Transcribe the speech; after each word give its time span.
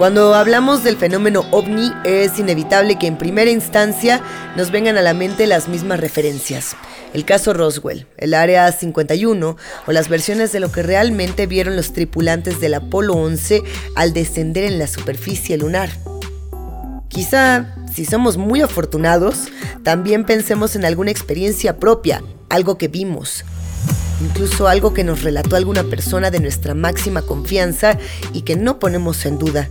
Cuando 0.00 0.34
hablamos 0.34 0.82
del 0.82 0.96
fenómeno 0.96 1.44
ovni, 1.50 1.92
es 2.04 2.38
inevitable 2.38 2.98
que 2.98 3.06
en 3.06 3.18
primera 3.18 3.50
instancia 3.50 4.22
nos 4.56 4.70
vengan 4.70 4.96
a 4.96 5.02
la 5.02 5.12
mente 5.12 5.46
las 5.46 5.68
mismas 5.68 6.00
referencias. 6.00 6.74
El 7.12 7.26
caso 7.26 7.52
Roswell, 7.52 8.06
el 8.16 8.32
Área 8.32 8.72
51 8.72 9.58
o 9.86 9.92
las 9.92 10.08
versiones 10.08 10.52
de 10.52 10.60
lo 10.60 10.72
que 10.72 10.82
realmente 10.82 11.46
vieron 11.46 11.76
los 11.76 11.92
tripulantes 11.92 12.60
del 12.60 12.72
Apolo 12.72 13.12
11 13.12 13.62
al 13.94 14.14
descender 14.14 14.64
en 14.64 14.78
la 14.78 14.86
superficie 14.86 15.58
lunar. 15.58 15.90
Quizá, 17.08 17.74
si 17.92 18.06
somos 18.06 18.38
muy 18.38 18.62
afortunados, 18.62 19.48
también 19.82 20.24
pensemos 20.24 20.76
en 20.76 20.86
alguna 20.86 21.10
experiencia 21.10 21.76
propia, 21.76 22.22
algo 22.48 22.78
que 22.78 22.88
vimos, 22.88 23.44
incluso 24.22 24.66
algo 24.66 24.94
que 24.94 25.04
nos 25.04 25.22
relató 25.22 25.56
alguna 25.56 25.84
persona 25.84 26.30
de 26.30 26.40
nuestra 26.40 26.72
máxima 26.72 27.20
confianza 27.20 27.98
y 28.32 28.42
que 28.42 28.56
no 28.56 28.78
ponemos 28.78 29.26
en 29.26 29.38
duda. 29.38 29.68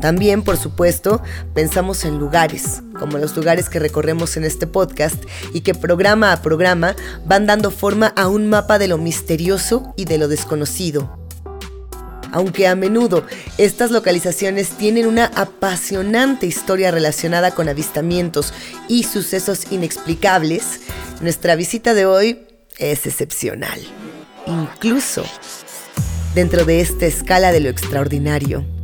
También, 0.00 0.42
por 0.42 0.56
supuesto, 0.56 1.22
pensamos 1.54 2.04
en 2.04 2.18
lugares, 2.18 2.82
como 2.98 3.18
los 3.18 3.36
lugares 3.36 3.68
que 3.68 3.80
recorremos 3.80 4.36
en 4.36 4.44
este 4.44 4.66
podcast 4.66 5.16
y 5.52 5.62
que 5.62 5.74
programa 5.74 6.32
a 6.32 6.40
programa 6.40 6.94
van 7.26 7.46
dando 7.46 7.70
forma 7.70 8.08
a 8.08 8.28
un 8.28 8.48
mapa 8.48 8.78
de 8.78 8.88
lo 8.88 8.98
misterioso 8.98 9.94
y 9.96 10.04
de 10.04 10.18
lo 10.18 10.28
desconocido. 10.28 11.18
Aunque 12.30 12.68
a 12.68 12.76
menudo 12.76 13.24
estas 13.56 13.90
localizaciones 13.90 14.70
tienen 14.70 15.06
una 15.06 15.26
apasionante 15.34 16.46
historia 16.46 16.90
relacionada 16.90 17.52
con 17.52 17.68
avistamientos 17.68 18.52
y 18.86 19.04
sucesos 19.04 19.72
inexplicables, 19.72 20.80
nuestra 21.20 21.56
visita 21.56 21.94
de 21.94 22.06
hoy 22.06 22.46
es 22.76 23.06
excepcional, 23.06 23.80
incluso 24.46 25.24
dentro 26.34 26.64
de 26.64 26.80
esta 26.80 27.06
escala 27.06 27.50
de 27.50 27.60
lo 27.60 27.70
extraordinario. 27.70 28.77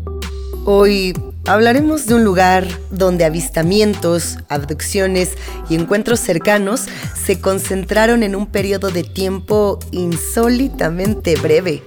Hoy 0.66 1.12
hablaremos 1.46 2.06
de 2.06 2.14
un 2.14 2.24
lugar 2.24 2.66
donde 2.90 3.26
avistamientos, 3.26 4.38
abducciones 4.48 5.36
y 5.68 5.74
encuentros 5.74 6.20
cercanos 6.20 6.86
se 7.14 7.38
concentraron 7.38 8.22
en 8.22 8.34
un 8.34 8.46
periodo 8.46 8.90
de 8.90 9.02
tiempo 9.02 9.78
insólitamente 9.90 11.36
breve, 11.36 11.82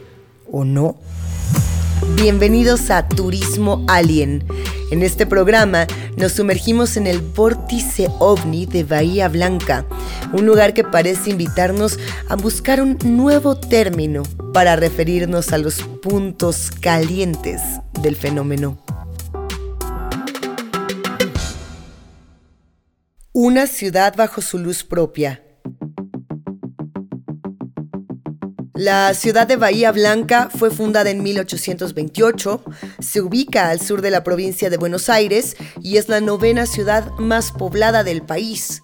¿o 0.51 0.63
no? 0.63 0.95
Bienvenidos 2.15 2.91
a 2.91 3.07
Turismo 3.07 3.83
Alien. 3.87 4.43
En 4.89 5.03
este 5.03 5.25
programa 5.25 5.85
nos 6.15 6.31
sumergimos 6.33 6.95
en 6.95 7.07
el 7.07 7.19
vórtice 7.19 8.07
ovni 8.19 8.65
de 8.65 8.85
Bahía 8.85 9.27
Blanca, 9.27 9.85
un 10.31 10.45
lugar 10.45 10.73
que 10.73 10.85
parece 10.85 11.29
invitarnos 11.29 11.99
a 12.29 12.37
buscar 12.37 12.81
un 12.81 12.97
nuevo 13.03 13.59
término 13.59 14.23
para 14.53 14.77
referirnos 14.77 15.51
a 15.51 15.57
los 15.57 15.81
puntos 16.01 16.71
calientes 16.71 17.61
del 18.01 18.15
fenómeno. 18.15 18.77
Una 23.33 23.67
ciudad 23.67 24.15
bajo 24.15 24.41
su 24.41 24.57
luz 24.57 24.85
propia. 24.85 25.43
La 28.77 29.15
ciudad 29.15 29.47
de 29.47 29.55
Bahía 29.55 29.91
Blanca 29.91 30.51
fue 30.55 30.69
fundada 30.69 31.09
en 31.09 31.23
1828, 31.23 32.63
se 32.99 33.21
ubica 33.21 33.71
al 33.71 33.81
sur 33.81 34.03
de 34.03 34.11
la 34.11 34.23
provincia 34.23 34.69
de 34.69 34.77
Buenos 34.77 35.09
Aires 35.09 35.57
y 35.81 35.97
es 35.97 36.09
la 36.09 36.21
novena 36.21 36.67
ciudad 36.67 37.09
más 37.17 37.51
poblada 37.51 38.03
del 38.03 38.21
país. 38.21 38.83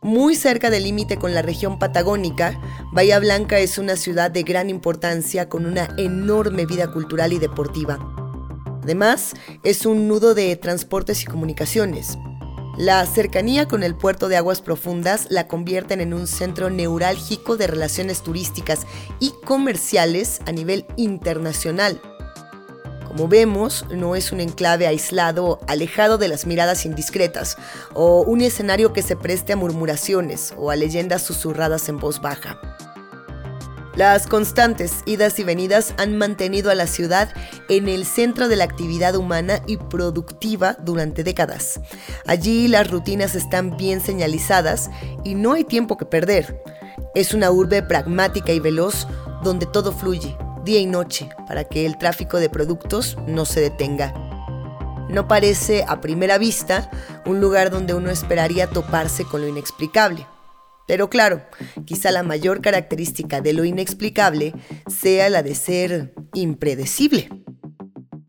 Muy 0.00 0.34
cerca 0.34 0.70
del 0.70 0.84
límite 0.84 1.18
con 1.18 1.34
la 1.34 1.42
región 1.42 1.78
patagónica, 1.78 2.58
Bahía 2.94 3.18
Blanca 3.18 3.58
es 3.58 3.76
una 3.76 3.96
ciudad 3.96 4.30
de 4.30 4.44
gran 4.44 4.70
importancia 4.70 5.46
con 5.50 5.66
una 5.66 5.90
enorme 5.98 6.64
vida 6.64 6.90
cultural 6.90 7.34
y 7.34 7.38
deportiva. 7.38 7.98
Además, 8.82 9.34
es 9.62 9.84
un 9.84 10.08
nudo 10.08 10.34
de 10.34 10.56
transportes 10.56 11.22
y 11.22 11.26
comunicaciones. 11.26 12.16
La 12.82 13.06
cercanía 13.06 13.68
con 13.68 13.84
el 13.84 13.94
puerto 13.94 14.28
de 14.28 14.36
aguas 14.36 14.60
profundas 14.60 15.28
la 15.30 15.46
convierten 15.46 16.00
en 16.00 16.12
un 16.12 16.26
centro 16.26 16.68
neurálgico 16.68 17.56
de 17.56 17.68
relaciones 17.68 18.22
turísticas 18.22 18.88
y 19.20 19.32
comerciales 19.44 20.40
a 20.46 20.50
nivel 20.50 20.84
internacional. 20.96 22.00
Como 23.06 23.28
vemos, 23.28 23.86
no 23.92 24.16
es 24.16 24.32
un 24.32 24.40
enclave 24.40 24.88
aislado, 24.88 25.60
alejado 25.68 26.18
de 26.18 26.26
las 26.26 26.44
miradas 26.44 26.84
indiscretas, 26.84 27.56
o 27.94 28.22
un 28.22 28.40
escenario 28.40 28.92
que 28.92 29.02
se 29.02 29.14
preste 29.14 29.52
a 29.52 29.56
murmuraciones 29.56 30.52
o 30.56 30.72
a 30.72 30.74
leyendas 30.74 31.22
susurradas 31.22 31.88
en 31.88 31.98
voz 31.98 32.20
baja. 32.20 32.58
Las 33.94 34.26
constantes 34.26 35.02
idas 35.04 35.38
y 35.38 35.44
venidas 35.44 35.92
han 35.98 36.16
mantenido 36.16 36.70
a 36.70 36.74
la 36.74 36.86
ciudad 36.86 37.28
en 37.68 37.88
el 37.88 38.06
centro 38.06 38.48
de 38.48 38.56
la 38.56 38.64
actividad 38.64 39.14
humana 39.16 39.60
y 39.66 39.76
productiva 39.76 40.76
durante 40.82 41.24
décadas. 41.24 41.78
Allí 42.26 42.68
las 42.68 42.90
rutinas 42.90 43.34
están 43.34 43.76
bien 43.76 44.00
señalizadas 44.00 44.90
y 45.24 45.34
no 45.34 45.52
hay 45.52 45.64
tiempo 45.64 45.98
que 45.98 46.06
perder. 46.06 46.62
Es 47.14 47.34
una 47.34 47.50
urbe 47.50 47.82
pragmática 47.82 48.52
y 48.52 48.60
veloz 48.60 49.06
donde 49.42 49.66
todo 49.66 49.92
fluye, 49.92 50.38
día 50.64 50.80
y 50.80 50.86
noche, 50.86 51.28
para 51.46 51.64
que 51.64 51.84
el 51.84 51.98
tráfico 51.98 52.38
de 52.38 52.48
productos 52.48 53.18
no 53.26 53.44
se 53.44 53.60
detenga. 53.60 54.14
No 55.10 55.28
parece 55.28 55.84
a 55.86 56.00
primera 56.00 56.38
vista 56.38 56.90
un 57.26 57.42
lugar 57.42 57.70
donde 57.70 57.92
uno 57.92 58.08
esperaría 58.08 58.68
toparse 58.68 59.24
con 59.24 59.42
lo 59.42 59.48
inexplicable. 59.48 60.26
Pero 60.92 61.08
claro, 61.08 61.40
quizá 61.86 62.10
la 62.10 62.22
mayor 62.22 62.60
característica 62.60 63.40
de 63.40 63.54
lo 63.54 63.64
inexplicable 63.64 64.52
sea 64.88 65.30
la 65.30 65.42
de 65.42 65.54
ser 65.54 66.12
impredecible. 66.34 67.30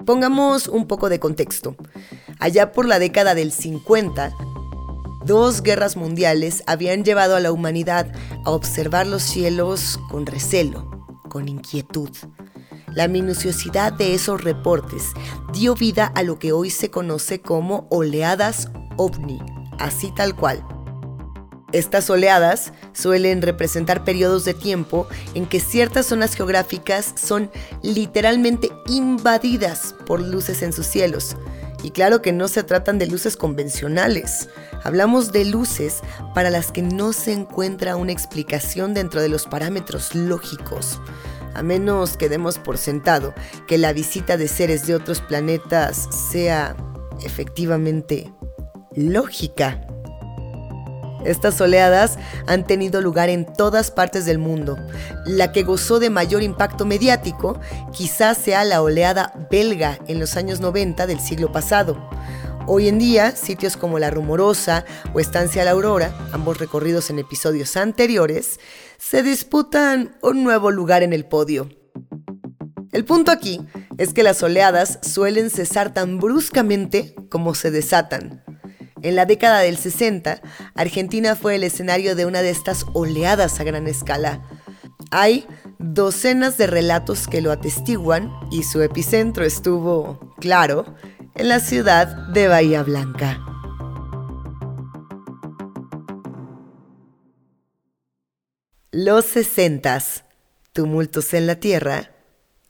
Pongamos 0.06 0.70
un 0.70 0.88
poco 0.88 1.10
de 1.10 1.20
contexto. 1.20 1.76
Allá 2.40 2.72
por 2.72 2.86
la 2.86 3.00
década 3.00 3.36
del 3.36 3.52
50, 3.52 4.34
dos 5.26 5.62
guerras 5.62 5.98
mundiales 5.98 6.64
habían 6.66 7.04
llevado 7.04 7.36
a 7.36 7.42
la 7.42 7.52
humanidad 7.52 8.14
a 8.46 8.52
observar 8.52 9.08
los 9.08 9.24
cielos 9.24 10.00
con 10.10 10.26
recelo, 10.26 10.90
con 11.30 11.50
inquietud. 11.50 12.12
La 12.94 13.10
minuciosidad 13.10 13.92
de 13.92 14.14
esos 14.14 14.42
reportes 14.42 15.12
dio 15.52 15.76
vida 15.76 16.06
a 16.16 16.24
lo 16.24 16.40
que 16.40 16.54
hoy 16.54 16.70
se 16.70 16.90
conoce 16.90 17.42
como 17.42 17.88
oleadas 17.90 18.70
ovni, 18.96 19.42
así 19.80 20.14
tal 20.16 20.34
cual 20.34 20.66
estas 21.74 22.10
oleadas 22.10 22.72
suelen 22.94 23.42
representar 23.42 24.04
periodos 24.04 24.46
de 24.46 24.54
tiempo 24.54 25.08
en 25.34 25.46
que 25.46 25.60
ciertas 25.60 26.06
zonas 26.06 26.36
geográficas 26.36 27.14
son 27.16 27.52
literalmente 27.82 28.72
invadidas 28.88 29.96
por 30.06 30.22
luces 30.22 30.62
en 30.62 30.72
sus 30.72 30.86
cielos. 30.86 31.36
Y 31.84 31.92
claro 31.92 32.22
que 32.22 32.32
no 32.32 32.48
se 32.48 32.64
tratan 32.64 32.98
de 32.98 33.08
luces 33.08 33.36
convencionales. 33.36 34.48
Hablamos 34.84 35.34
de 35.34 35.44
luces 35.44 36.00
para 36.34 36.50
las 36.50 36.72
que 36.72 36.82
no 36.82 37.12
se 37.12 37.34
encuentra 37.34 37.98
una 37.98 38.14
explicación 38.14 38.94
dentro 38.94 39.22
de 39.22 39.28
los 39.28 39.46
parámetros 39.46 40.16
lógicos. 40.16 41.02
A 41.54 41.62
menos 41.62 42.16
que 42.16 42.30
demos 42.30 42.58
por 42.58 42.78
sentado 42.78 43.34
que 43.68 43.78
la 43.78 43.94
visita 43.94 44.38
de 44.38 44.48
seres 44.48 44.88
de 44.88 44.96
otros 44.96 45.22
planetas 45.22 46.08
sea 46.32 46.76
efectivamente 47.22 48.34
lógica. 48.96 49.86
Estas 51.26 51.60
oleadas 51.62 52.18
han 52.48 52.66
tenido 52.66 53.02
lugar 53.02 53.30
en 53.30 53.46
todas 53.46 53.92
partes 53.92 54.26
del 54.26 54.38
mundo. 54.38 54.78
La 55.26 55.52
que 55.52 55.64
gozó 55.64 56.00
de 56.00 56.10
mayor 56.10 56.44
impacto 56.44 56.86
mediático 56.86 57.60
quizás 57.92 58.38
sea 58.38 58.64
la 58.64 58.82
oleada 58.82 59.34
belga 59.50 60.00
en 60.08 60.20
los 60.20 60.36
años 60.36 60.60
90 60.60 61.08
del 61.08 61.20
siglo 61.20 61.52
pasado. 61.52 61.98
Hoy 62.66 62.88
en 62.88 62.98
día, 62.98 63.36
sitios 63.36 63.76
como 63.76 64.00
La 64.00 64.10
Rumorosa 64.10 64.86
o 65.14 65.20
Estancia 65.20 65.66
La 65.66 65.72
Aurora, 65.72 66.16
ambos 66.32 66.60
recorridos 66.60 67.10
en 67.10 67.20
episodios 67.20 67.76
anteriores, 67.76 68.60
se 68.98 69.22
disputan 69.22 70.16
un 70.22 70.46
nuevo 70.46 70.72
lugar 70.72 71.04
en 71.04 71.12
el 71.12 71.26
podio. 71.26 71.70
El 72.94 73.04
punto 73.04 73.32
aquí 73.32 73.60
es 73.98 74.14
que 74.14 74.24
las 74.24 74.42
oleadas 74.44 75.00
suelen 75.02 75.50
cesar 75.50 75.94
tan 75.94 76.20
bruscamente 76.20 77.16
como 77.30 77.54
se 77.54 77.70
desatan. 77.70 78.44
En 79.04 79.18
la 79.18 79.26
década 79.26 79.60
del 79.60 79.78
60, 79.78 80.42
Argentina 80.76 81.36
fue 81.36 81.56
el 81.56 81.64
escenario 81.66 82.16
de 82.16 82.26
una 82.26 82.42
de 82.42 82.50
estas 82.50 82.86
oleadas 82.94 83.60
a 83.60 83.66
gran 83.66 83.86
escala. 83.86 84.48
Hay 85.12 85.46
docenas 85.78 86.58
de 86.58 86.68
relatos 86.68 87.28
que 87.28 87.42
lo 87.42 87.52
atestiguan 87.52 88.32
y 88.50 88.64
su 88.64 88.82
epicentro 88.82 89.44
estuvo, 89.44 90.34
claro, 90.40 90.96
en 91.36 91.50
la 91.50 91.60
ciudad 91.60 92.08
de 92.30 92.48
Bahía 92.48 92.82
Blanca. 92.82 93.46
Los 98.92 99.26
sesentas, 99.26 100.24
tumultos 100.72 101.34
en 101.34 101.46
la 101.46 101.60
tierra 101.60 102.12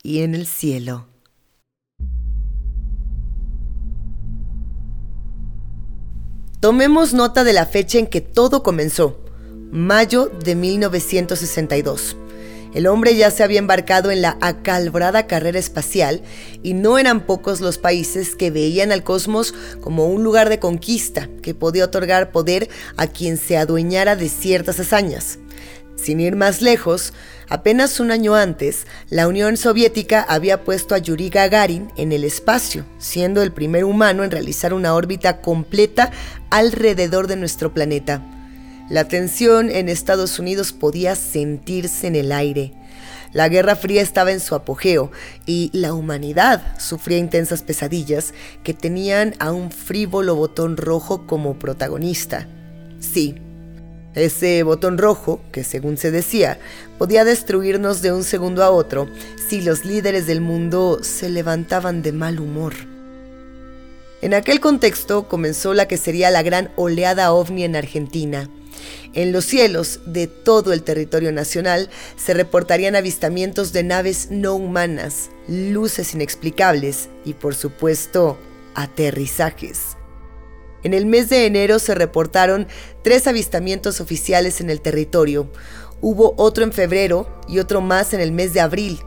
y 0.01 0.23
en 0.23 0.33
el 0.33 0.47
cielo. 0.47 1.12
Tomemos 6.63 7.13
nota 7.13 7.43
de 7.43 7.51
la 7.51 7.65
fecha 7.65 7.99
en 7.99 8.07
que 8.07 8.21
todo 8.21 8.63
comenzó, 8.63 9.19
mayo 9.69 10.31
de 10.45 10.55
1962. 10.55 12.15
El 12.73 12.87
hombre 12.87 13.17
ya 13.17 13.31
se 13.31 13.43
había 13.43 13.59
embarcado 13.59 14.11
en 14.11 14.21
la 14.21 14.37
acalorada 14.39 15.27
carrera 15.27 15.59
espacial 15.59 16.21
y 16.63 16.73
no 16.73 16.97
eran 16.97 17.25
pocos 17.25 17.59
los 17.59 17.79
países 17.79 18.37
que 18.37 18.49
veían 18.49 18.93
al 18.93 19.03
cosmos 19.03 19.53
como 19.81 20.07
un 20.07 20.23
lugar 20.23 20.47
de 20.47 20.59
conquista 20.59 21.27
que 21.41 21.53
podía 21.53 21.83
otorgar 21.83 22.31
poder 22.31 22.69
a 22.95 23.07
quien 23.07 23.35
se 23.35 23.57
adueñara 23.57 24.15
de 24.15 24.29
ciertas 24.29 24.79
hazañas. 24.79 25.39
Sin 25.95 26.19
ir 26.19 26.35
más 26.35 26.61
lejos, 26.61 27.13
apenas 27.49 27.99
un 27.99 28.11
año 28.11 28.35
antes, 28.35 28.87
la 29.09 29.27
Unión 29.27 29.57
Soviética 29.57 30.21
había 30.21 30.63
puesto 30.63 30.95
a 30.95 30.97
Yuri 30.97 31.29
Gagarin 31.29 31.91
en 31.97 32.11
el 32.11 32.23
espacio, 32.23 32.85
siendo 32.97 33.41
el 33.41 33.51
primer 33.51 33.85
humano 33.85 34.23
en 34.23 34.31
realizar 34.31 34.73
una 34.73 34.95
órbita 34.95 35.41
completa 35.41 36.11
alrededor 36.49 37.27
de 37.27 37.35
nuestro 37.35 37.73
planeta. 37.73 38.21
La 38.89 39.07
tensión 39.07 39.69
en 39.69 39.87
Estados 39.87 40.39
Unidos 40.39 40.73
podía 40.73 41.15
sentirse 41.15 42.07
en 42.07 42.15
el 42.15 42.31
aire. 42.31 42.73
La 43.31 43.49
Guerra 43.49 43.75
Fría 43.75 44.01
estaba 44.01 44.31
en 44.31 44.39
su 44.39 44.55
apogeo 44.55 45.11
y 45.45 45.71
la 45.73 45.93
humanidad 45.93 46.77
sufría 46.79 47.17
intensas 47.17 47.63
pesadillas 47.63 48.33
que 48.63 48.73
tenían 48.73 49.35
a 49.39 49.51
un 49.51 49.71
frívolo 49.71 50.35
botón 50.35 50.77
rojo 50.77 51.25
como 51.25 51.57
protagonista. 51.57 52.47
Sí, 52.99 53.35
ese 54.15 54.63
botón 54.63 54.97
rojo, 54.97 55.39
que 55.51 55.63
según 55.63 55.97
se 55.97 56.11
decía, 56.11 56.59
podía 56.97 57.23
destruirnos 57.23 58.01
de 58.01 58.11
un 58.11 58.23
segundo 58.23 58.63
a 58.63 58.71
otro 58.71 59.07
si 59.49 59.61
los 59.61 59.85
líderes 59.85 60.27
del 60.27 60.41
mundo 60.41 60.99
se 61.01 61.29
levantaban 61.29 62.01
de 62.01 62.11
mal 62.11 62.39
humor. 62.39 62.73
En 64.21 64.33
aquel 64.33 64.59
contexto 64.59 65.27
comenzó 65.27 65.73
la 65.73 65.87
que 65.87 65.97
sería 65.97 66.31
la 66.31 66.43
gran 66.43 66.71
oleada 66.77 67.33
ovni 67.33 67.65
en 67.65 67.75
Argentina. 67.75 68.49
En 69.13 69.31
los 69.31 69.45
cielos 69.45 69.99
de 70.05 70.27
todo 70.27 70.73
el 70.73 70.83
territorio 70.83 71.31
nacional 71.31 71.89
se 72.15 72.33
reportarían 72.33 72.95
avistamientos 72.95 73.73
de 73.73 73.83
naves 73.83 74.29
no 74.31 74.55
humanas, 74.55 75.29
luces 75.47 76.13
inexplicables 76.13 77.09
y 77.25 77.33
por 77.33 77.53
supuesto 77.53 78.37
aterrizajes. 78.75 79.92
En 80.83 80.93
el 80.93 81.05
mes 81.05 81.29
de 81.29 81.45
enero 81.45 81.79
se 81.79 81.95
reportaron 81.95 82.67
tres 83.03 83.27
avistamientos 83.27 84.01
oficiales 84.01 84.59
en 84.59 84.69
el 84.69 84.81
territorio. 84.81 85.49
Hubo 86.01 86.33
otro 86.37 86.65
en 86.65 86.73
febrero 86.73 87.27
y 87.47 87.59
otro 87.59 87.79
más 87.79 88.13
en 88.13 88.19
el 88.19 88.33
mes 88.33 88.53
de 88.53 88.59
abril. 88.59 88.99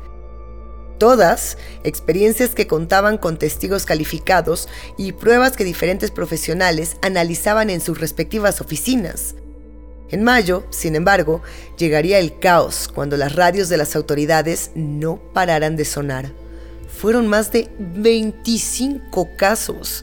Todas 0.99 1.59
experiencias 1.85 2.55
que 2.55 2.67
contaban 2.67 3.19
con 3.19 3.39
testigos 3.39 3.85
calificados 3.85 4.67
y 4.97 5.13
pruebas 5.13 5.55
que 5.55 5.65
diferentes 5.65 6.11
profesionales 6.11 6.97
analizaban 7.03 7.69
en 7.69 7.83
sus 7.83 8.01
respectivas 8.01 8.63
oficinas. 8.63 9.35
En 10.09 10.25
mayo, 10.25 10.65
sin 10.71 10.97
embargo, 10.97 11.43
llegaría 11.77 12.19
el 12.19 12.39
caos 12.39 12.89
cuando 12.93 13.19
las 13.19 13.35
radios 13.35 13.69
de 13.69 13.77
las 13.77 13.95
autoridades 13.95 14.71
no 14.75 15.21
pararan 15.35 15.77
de 15.77 15.85
sonar. 15.85 16.33
Fueron 16.89 17.27
más 17.27 17.53
de 17.53 17.69
25 17.79 19.29
casos 19.37 20.03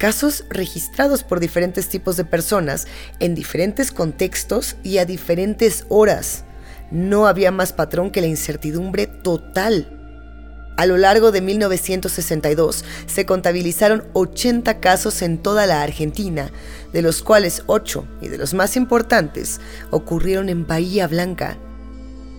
casos 0.00 0.46
registrados 0.48 1.22
por 1.22 1.40
diferentes 1.40 1.90
tipos 1.90 2.16
de 2.16 2.24
personas 2.24 2.86
en 3.18 3.34
diferentes 3.34 3.92
contextos 3.92 4.76
y 4.82 4.96
a 4.96 5.04
diferentes 5.04 5.84
horas. 5.90 6.44
No 6.90 7.26
había 7.26 7.52
más 7.52 7.74
patrón 7.74 8.10
que 8.10 8.22
la 8.22 8.26
incertidumbre 8.26 9.06
total. 9.06 10.72
A 10.78 10.86
lo 10.86 10.96
largo 10.96 11.32
de 11.32 11.42
1962 11.42 12.82
se 13.04 13.26
contabilizaron 13.26 14.04
80 14.14 14.80
casos 14.80 15.20
en 15.20 15.36
toda 15.36 15.66
la 15.66 15.82
Argentina, 15.82 16.50
de 16.94 17.02
los 17.02 17.22
cuales 17.22 17.62
8, 17.66 18.08
y 18.22 18.28
de 18.28 18.38
los 18.38 18.54
más 18.54 18.78
importantes, 18.78 19.60
ocurrieron 19.90 20.48
en 20.48 20.66
Bahía 20.66 21.08
Blanca. 21.08 21.58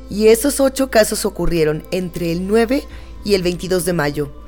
Y 0.10 0.30
esos 0.30 0.60
8 0.60 0.90
casos 0.90 1.26
ocurrieron 1.26 1.84
entre 1.92 2.32
el 2.32 2.48
9 2.48 2.84
y 3.24 3.36
el 3.36 3.44
22 3.44 3.86
de 3.86 3.94
mayo. 3.94 4.41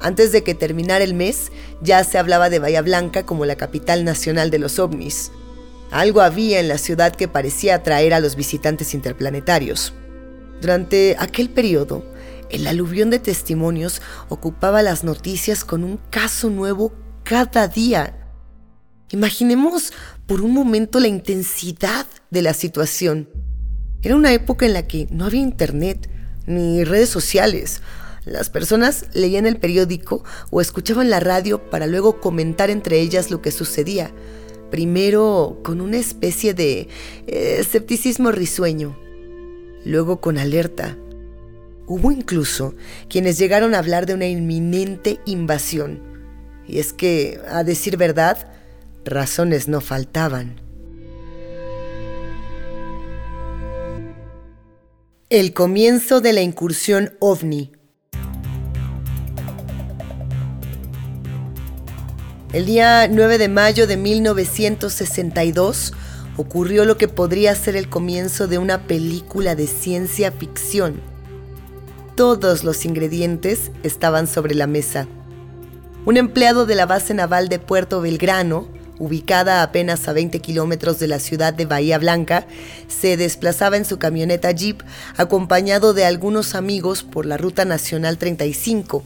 Antes 0.00 0.32
de 0.32 0.44
que 0.44 0.54
terminara 0.54 1.02
el 1.02 1.14
mes, 1.14 1.50
ya 1.80 2.04
se 2.04 2.18
hablaba 2.18 2.50
de 2.50 2.58
Bahía 2.60 2.82
Blanca 2.82 3.26
como 3.26 3.44
la 3.46 3.56
capital 3.56 4.04
nacional 4.04 4.50
de 4.50 4.58
los 4.58 4.78
ovnis. 4.78 5.32
Algo 5.90 6.20
había 6.20 6.60
en 6.60 6.68
la 6.68 6.78
ciudad 6.78 7.16
que 7.16 7.28
parecía 7.28 7.76
atraer 7.76 8.14
a 8.14 8.20
los 8.20 8.36
visitantes 8.36 8.94
interplanetarios. 8.94 9.94
Durante 10.60 11.16
aquel 11.18 11.50
periodo, 11.50 12.04
el 12.50 12.66
aluvión 12.66 13.10
de 13.10 13.18
testimonios 13.18 14.02
ocupaba 14.28 14.82
las 14.82 15.04
noticias 15.04 15.64
con 15.64 15.84
un 15.84 15.98
caso 16.10 16.50
nuevo 16.50 16.92
cada 17.24 17.68
día. 17.68 18.14
Imaginemos 19.10 19.92
por 20.26 20.42
un 20.42 20.52
momento 20.52 21.00
la 21.00 21.08
intensidad 21.08 22.06
de 22.30 22.42
la 22.42 22.54
situación. 22.54 23.28
Era 24.02 24.14
una 24.14 24.32
época 24.32 24.66
en 24.66 24.74
la 24.74 24.86
que 24.86 25.08
no 25.10 25.24
había 25.24 25.40
internet 25.40 26.08
ni 26.46 26.84
redes 26.84 27.08
sociales. 27.08 27.80
Las 28.28 28.50
personas 28.50 29.06
leían 29.14 29.46
el 29.46 29.56
periódico 29.56 30.22
o 30.50 30.60
escuchaban 30.60 31.08
la 31.08 31.18
radio 31.18 31.70
para 31.70 31.86
luego 31.86 32.20
comentar 32.20 32.68
entre 32.68 33.00
ellas 33.00 33.30
lo 33.30 33.40
que 33.40 33.50
sucedía, 33.50 34.12
primero 34.70 35.60
con 35.64 35.80
una 35.80 35.96
especie 35.96 36.52
de 36.52 36.88
eh, 37.26 37.56
escepticismo 37.58 38.30
risueño, 38.30 38.98
luego 39.84 40.20
con 40.20 40.36
alerta. 40.36 40.98
Hubo 41.86 42.12
incluso 42.12 42.74
quienes 43.08 43.38
llegaron 43.38 43.74
a 43.74 43.78
hablar 43.78 44.04
de 44.04 44.12
una 44.12 44.26
inminente 44.26 45.20
invasión. 45.24 46.02
Y 46.66 46.80
es 46.80 46.92
que, 46.92 47.40
a 47.48 47.64
decir 47.64 47.96
verdad, 47.96 48.52
razones 49.06 49.68
no 49.68 49.80
faltaban. 49.80 50.60
El 55.30 55.54
comienzo 55.54 56.20
de 56.20 56.34
la 56.34 56.42
incursión 56.42 57.14
ovni. 57.20 57.72
El 62.50 62.64
día 62.64 63.08
9 63.08 63.36
de 63.36 63.48
mayo 63.48 63.86
de 63.86 63.98
1962 63.98 65.92
ocurrió 66.38 66.86
lo 66.86 66.96
que 66.96 67.06
podría 67.06 67.54
ser 67.54 67.76
el 67.76 67.90
comienzo 67.90 68.46
de 68.46 68.56
una 68.56 68.86
película 68.86 69.54
de 69.54 69.66
ciencia 69.66 70.32
ficción. 70.32 71.02
Todos 72.16 72.64
los 72.64 72.86
ingredientes 72.86 73.70
estaban 73.82 74.26
sobre 74.26 74.54
la 74.54 74.66
mesa. 74.66 75.06
Un 76.06 76.16
empleado 76.16 76.64
de 76.64 76.74
la 76.74 76.86
base 76.86 77.12
naval 77.12 77.50
de 77.50 77.58
Puerto 77.58 78.00
Belgrano, 78.00 78.66
ubicada 78.98 79.62
apenas 79.62 80.08
a 80.08 80.14
20 80.14 80.40
kilómetros 80.40 80.98
de 80.98 81.08
la 81.08 81.18
ciudad 81.18 81.52
de 81.52 81.66
Bahía 81.66 81.98
Blanca, 81.98 82.46
se 82.88 83.18
desplazaba 83.18 83.76
en 83.76 83.84
su 83.84 83.98
camioneta 83.98 84.50
Jeep 84.52 84.80
acompañado 85.18 85.92
de 85.92 86.06
algunos 86.06 86.54
amigos 86.54 87.02
por 87.02 87.26
la 87.26 87.36
Ruta 87.36 87.66
Nacional 87.66 88.16
35 88.16 89.04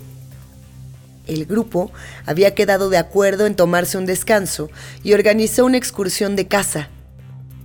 el 1.26 1.46
grupo 1.46 1.92
había 2.26 2.54
quedado 2.54 2.90
de 2.90 2.98
acuerdo 2.98 3.46
en 3.46 3.54
tomarse 3.54 3.98
un 3.98 4.06
descanso 4.06 4.70
y 5.02 5.12
organizó 5.12 5.64
una 5.64 5.76
excursión 5.76 6.36
de 6.36 6.48
casa. 6.48 6.88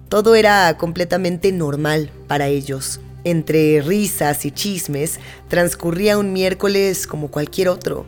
Todo 0.10 0.36
era 0.36 0.78
completamente 0.78 1.52
normal 1.52 2.12
para 2.28 2.48
ellos. 2.48 3.00
Entre 3.24 3.82
risas 3.82 4.46
y 4.46 4.52
chismes 4.52 5.20
transcurría 5.50 6.18
un 6.18 6.32
miércoles 6.34 7.08
como 7.08 7.30
cualquier 7.30 7.70
otro. 7.70 8.06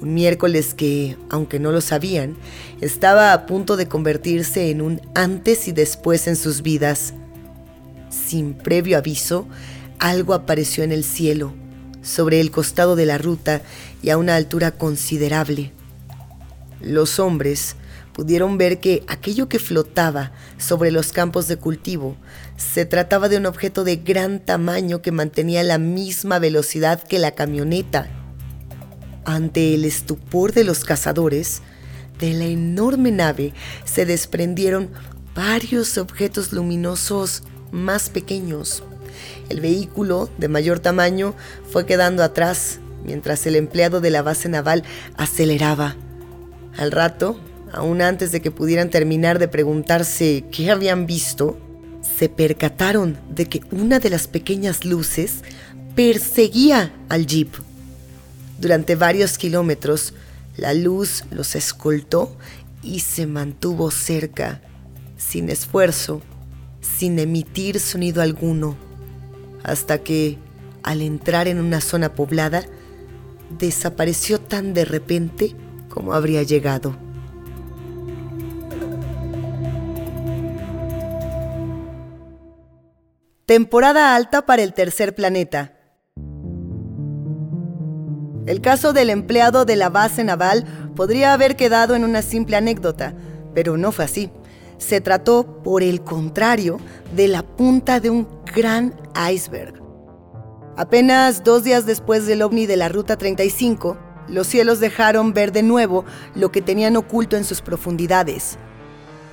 Un 0.00 0.14
miércoles 0.14 0.74
que, 0.74 1.16
aunque 1.30 1.58
no 1.58 1.72
lo 1.72 1.80
sabían, 1.80 2.36
estaba 2.80 3.32
a 3.32 3.46
punto 3.46 3.76
de 3.76 3.86
convertirse 3.86 4.70
en 4.70 4.80
un 4.82 5.00
antes 5.14 5.68
y 5.68 5.72
después 5.72 6.26
en 6.26 6.36
sus 6.36 6.62
vidas. 6.62 7.14
Sin 8.10 8.54
previo 8.54 8.98
aviso, 8.98 9.46
algo 9.98 10.34
apareció 10.34 10.84
en 10.84 10.92
el 10.92 11.04
cielo 11.04 11.54
sobre 12.02 12.40
el 12.40 12.50
costado 12.50 12.96
de 12.96 13.06
la 13.06 13.18
ruta 13.18 13.62
y 14.02 14.10
a 14.10 14.18
una 14.18 14.36
altura 14.36 14.72
considerable. 14.72 15.72
Los 16.80 17.18
hombres 17.18 17.76
pudieron 18.12 18.58
ver 18.58 18.80
que 18.80 19.02
aquello 19.06 19.48
que 19.48 19.58
flotaba 19.58 20.32
sobre 20.58 20.90
los 20.90 21.12
campos 21.12 21.48
de 21.48 21.56
cultivo 21.56 22.16
se 22.56 22.84
trataba 22.84 23.28
de 23.28 23.36
un 23.36 23.46
objeto 23.46 23.84
de 23.84 23.96
gran 23.96 24.40
tamaño 24.40 25.02
que 25.02 25.12
mantenía 25.12 25.62
la 25.62 25.78
misma 25.78 26.38
velocidad 26.38 27.02
que 27.02 27.18
la 27.18 27.32
camioneta. 27.32 28.08
Ante 29.24 29.74
el 29.74 29.84
estupor 29.84 30.52
de 30.52 30.64
los 30.64 30.84
cazadores, 30.84 31.62
de 32.18 32.34
la 32.34 32.44
enorme 32.44 33.10
nave 33.10 33.54
se 33.84 34.04
desprendieron 34.04 34.90
varios 35.34 35.96
objetos 35.96 36.52
luminosos 36.52 37.42
más 37.70 38.10
pequeños. 38.10 38.82
El 39.50 39.60
vehículo, 39.60 40.30
de 40.38 40.48
mayor 40.48 40.78
tamaño, 40.78 41.34
fue 41.70 41.84
quedando 41.84 42.22
atrás 42.22 42.78
mientras 43.04 43.46
el 43.46 43.56
empleado 43.56 44.00
de 44.00 44.10
la 44.10 44.22
base 44.22 44.48
naval 44.48 44.84
aceleraba. 45.16 45.96
Al 46.76 46.92
rato, 46.92 47.38
aún 47.72 48.00
antes 48.00 48.30
de 48.30 48.40
que 48.40 48.52
pudieran 48.52 48.90
terminar 48.90 49.38
de 49.40 49.48
preguntarse 49.48 50.44
qué 50.52 50.70
habían 50.70 51.06
visto, 51.06 51.58
se 52.16 52.28
percataron 52.28 53.18
de 53.28 53.46
que 53.46 53.62
una 53.72 53.98
de 53.98 54.10
las 54.10 54.28
pequeñas 54.28 54.84
luces 54.84 55.42
perseguía 55.96 56.94
al 57.08 57.26
jeep. 57.26 57.52
Durante 58.60 58.94
varios 58.94 59.36
kilómetros, 59.36 60.14
la 60.56 60.74
luz 60.74 61.24
los 61.30 61.56
escoltó 61.56 62.36
y 62.82 63.00
se 63.00 63.26
mantuvo 63.26 63.90
cerca, 63.90 64.60
sin 65.16 65.48
esfuerzo, 65.48 66.22
sin 66.80 67.18
emitir 67.18 67.80
sonido 67.80 68.22
alguno. 68.22 68.89
Hasta 69.62 69.98
que, 69.98 70.38
al 70.82 71.02
entrar 71.02 71.48
en 71.48 71.58
una 71.58 71.80
zona 71.80 72.14
poblada, 72.14 72.64
desapareció 73.58 74.40
tan 74.40 74.74
de 74.74 74.84
repente 74.84 75.56
como 75.88 76.12
habría 76.12 76.42
llegado. 76.42 76.96
Temporada 83.46 84.14
alta 84.14 84.46
para 84.46 84.62
el 84.62 84.74
tercer 84.74 85.14
planeta. 85.14 85.74
El 88.46 88.60
caso 88.60 88.92
del 88.92 89.10
empleado 89.10 89.64
de 89.64 89.74
la 89.74 89.88
base 89.88 90.22
naval 90.22 90.64
podría 90.94 91.32
haber 91.32 91.56
quedado 91.56 91.96
en 91.96 92.04
una 92.04 92.22
simple 92.22 92.56
anécdota, 92.56 93.14
pero 93.52 93.76
no 93.76 93.90
fue 93.90 94.04
así. 94.04 94.30
Se 94.78 95.00
trató, 95.00 95.62
por 95.64 95.82
el 95.82 96.02
contrario, 96.02 96.78
de 97.14 97.26
la 97.26 97.42
punta 97.42 97.98
de 97.98 98.10
un 98.10 98.28
gran 98.54 98.94
iceberg. 99.30 99.82
Apenas 100.76 101.44
dos 101.44 101.64
días 101.64 101.86
después 101.86 102.26
del 102.26 102.42
ovni 102.42 102.66
de 102.66 102.76
la 102.76 102.88
Ruta 102.88 103.16
35, 103.16 103.98
los 104.28 104.46
cielos 104.46 104.80
dejaron 104.80 105.32
ver 105.32 105.52
de 105.52 105.62
nuevo 105.62 106.04
lo 106.34 106.52
que 106.52 106.62
tenían 106.62 106.96
oculto 106.96 107.36
en 107.36 107.44
sus 107.44 107.60
profundidades. 107.60 108.58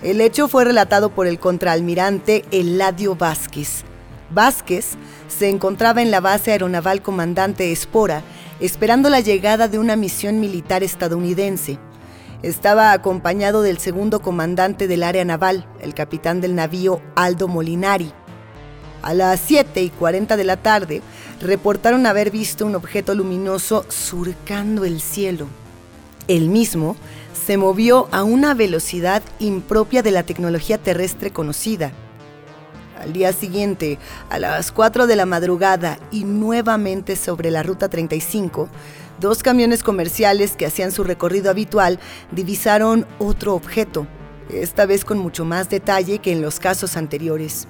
El 0.01 0.21
hecho 0.21 0.47
fue 0.47 0.65
relatado 0.65 1.09
por 1.09 1.27
el 1.27 1.39
contraalmirante 1.39 2.45
Eladio 2.51 3.15
Vázquez. 3.15 3.83
Vázquez 4.29 4.97
se 5.27 5.49
encontraba 5.49 6.01
en 6.01 6.11
la 6.11 6.19
base 6.19 6.51
aeronaval 6.51 7.01
comandante 7.01 7.71
Espora 7.71 8.23
esperando 8.59 9.09
la 9.09 9.19
llegada 9.19 9.67
de 9.67 9.79
una 9.79 9.95
misión 9.95 10.39
militar 10.39 10.83
estadounidense. 10.83 11.79
Estaba 12.43 12.91
acompañado 12.91 13.61
del 13.61 13.77
segundo 13.77 14.21
comandante 14.21 14.87
del 14.87 15.03
área 15.03 15.25
naval, 15.25 15.67
el 15.81 15.93
capitán 15.93 16.41
del 16.41 16.55
navío 16.55 17.01
Aldo 17.15 17.47
Molinari. 17.47 18.11
A 19.07 19.13
las 19.13 19.39
7 19.39 19.81
y 19.83 19.89
40 19.89 20.35
de 20.35 20.43
la 20.43 20.57
tarde, 20.57 21.01
reportaron 21.39 22.05
haber 22.05 22.29
visto 22.29 22.65
un 22.65 22.75
objeto 22.75 23.15
luminoso 23.15 23.85
surcando 23.87 24.83
el 24.83 24.99
cielo. 24.99 25.47
El 26.27 26.49
mismo 26.49 26.97
se 27.45 27.55
movió 27.55 28.09
a 28.11 28.25
una 28.25 28.53
velocidad 28.53 29.23
impropia 29.39 30.03
de 30.03 30.11
la 30.11 30.23
tecnología 30.23 30.77
terrestre 30.77 31.31
conocida. 31.31 31.93
Al 32.99 33.13
día 33.13 33.31
siguiente, 33.31 33.97
a 34.29 34.39
las 34.39 34.73
4 34.73 35.07
de 35.07 35.15
la 35.15 35.25
madrugada 35.25 35.99
y 36.11 36.25
nuevamente 36.25 37.15
sobre 37.15 37.49
la 37.49 37.63
Ruta 37.63 37.87
35, 37.87 38.67
dos 39.21 39.41
camiones 39.41 39.83
comerciales 39.83 40.57
que 40.57 40.65
hacían 40.65 40.91
su 40.91 41.05
recorrido 41.05 41.49
habitual 41.49 41.97
divisaron 42.33 43.07
otro 43.19 43.55
objeto, 43.55 44.05
esta 44.49 44.85
vez 44.85 45.05
con 45.05 45.17
mucho 45.17 45.45
más 45.45 45.69
detalle 45.69 46.19
que 46.19 46.33
en 46.33 46.41
los 46.41 46.59
casos 46.59 46.97
anteriores. 46.97 47.69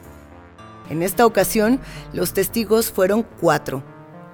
En 0.90 1.04
esta 1.04 1.26
ocasión, 1.26 1.80
los 2.14 2.34
testigos 2.34 2.92
fueron 2.92 3.26
cuatro, 3.42 3.84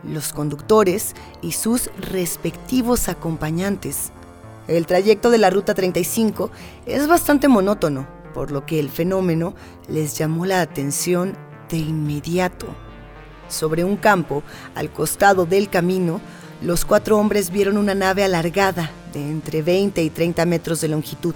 los 0.04 0.34
conductores 0.34 1.16
y 1.42 1.54
sus 1.54 1.90
respectivos 1.98 3.10
acompañantes. 3.10 4.12
El 4.68 4.86
trayecto 4.86 5.30
de 5.30 5.40
la 5.40 5.50
Ruta 5.50 5.74
35 5.74 6.52
es 6.86 7.08
bastante 7.08 7.48
monótono, 7.48 8.08
por 8.34 8.52
lo 8.52 8.66
que 8.66 8.80
el 8.80 8.90
fenómeno 8.90 9.54
les 9.88 10.18
llamó 10.18 10.46
la 10.46 10.62
atención 10.62 11.36
de 11.70 11.78
inmediato. 11.78 12.68
Sobre 13.48 13.84
un 13.84 13.98
campo, 13.98 14.44
al 14.76 14.92
costado 14.92 15.46
del 15.46 15.70
camino, 15.70 16.22
los 16.62 16.86
cuatro 16.86 17.18
hombres 17.18 17.50
vieron 17.50 17.78
una 17.78 17.94
nave 17.94 18.24
alargada 18.24 18.90
de 19.12 19.22
entre 19.22 19.62
20 19.62 20.02
y 20.02 20.10
30 20.10 20.46
metros 20.46 20.82
de 20.82 20.88
longitud. 20.88 21.36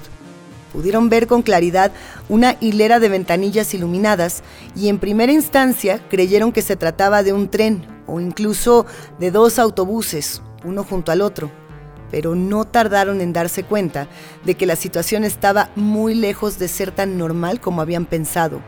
Pudieron 0.73 1.09
ver 1.09 1.27
con 1.27 1.41
claridad 1.41 1.91
una 2.29 2.57
hilera 2.59 2.99
de 2.99 3.09
ventanillas 3.09 3.73
iluminadas 3.73 4.43
y 4.75 4.89
en 4.89 4.99
primera 4.99 5.31
instancia 5.31 5.99
creyeron 6.09 6.51
que 6.51 6.61
se 6.61 6.75
trataba 6.75 7.23
de 7.23 7.33
un 7.33 7.49
tren 7.49 7.85
o 8.05 8.19
incluso 8.19 8.85
de 9.19 9.31
dos 9.31 9.59
autobuses, 9.59 10.41
uno 10.63 10.83
junto 10.83 11.11
al 11.11 11.21
otro 11.21 11.49
pero 12.11 12.35
no 12.35 12.65
tardaron 12.65 13.21
en 13.21 13.33
darse 13.33 13.63
cuenta 13.63 14.07
de 14.45 14.55
que 14.55 14.65
la 14.65 14.75
situación 14.75 15.23
estaba 15.23 15.69
muy 15.75 16.15
lejos 16.15 16.59
de 16.59 16.67
ser 16.67 16.91
tan 16.91 17.17
normal 17.17 17.59
como 17.59 17.81
habían 17.81 18.05
pensado. 18.05 18.61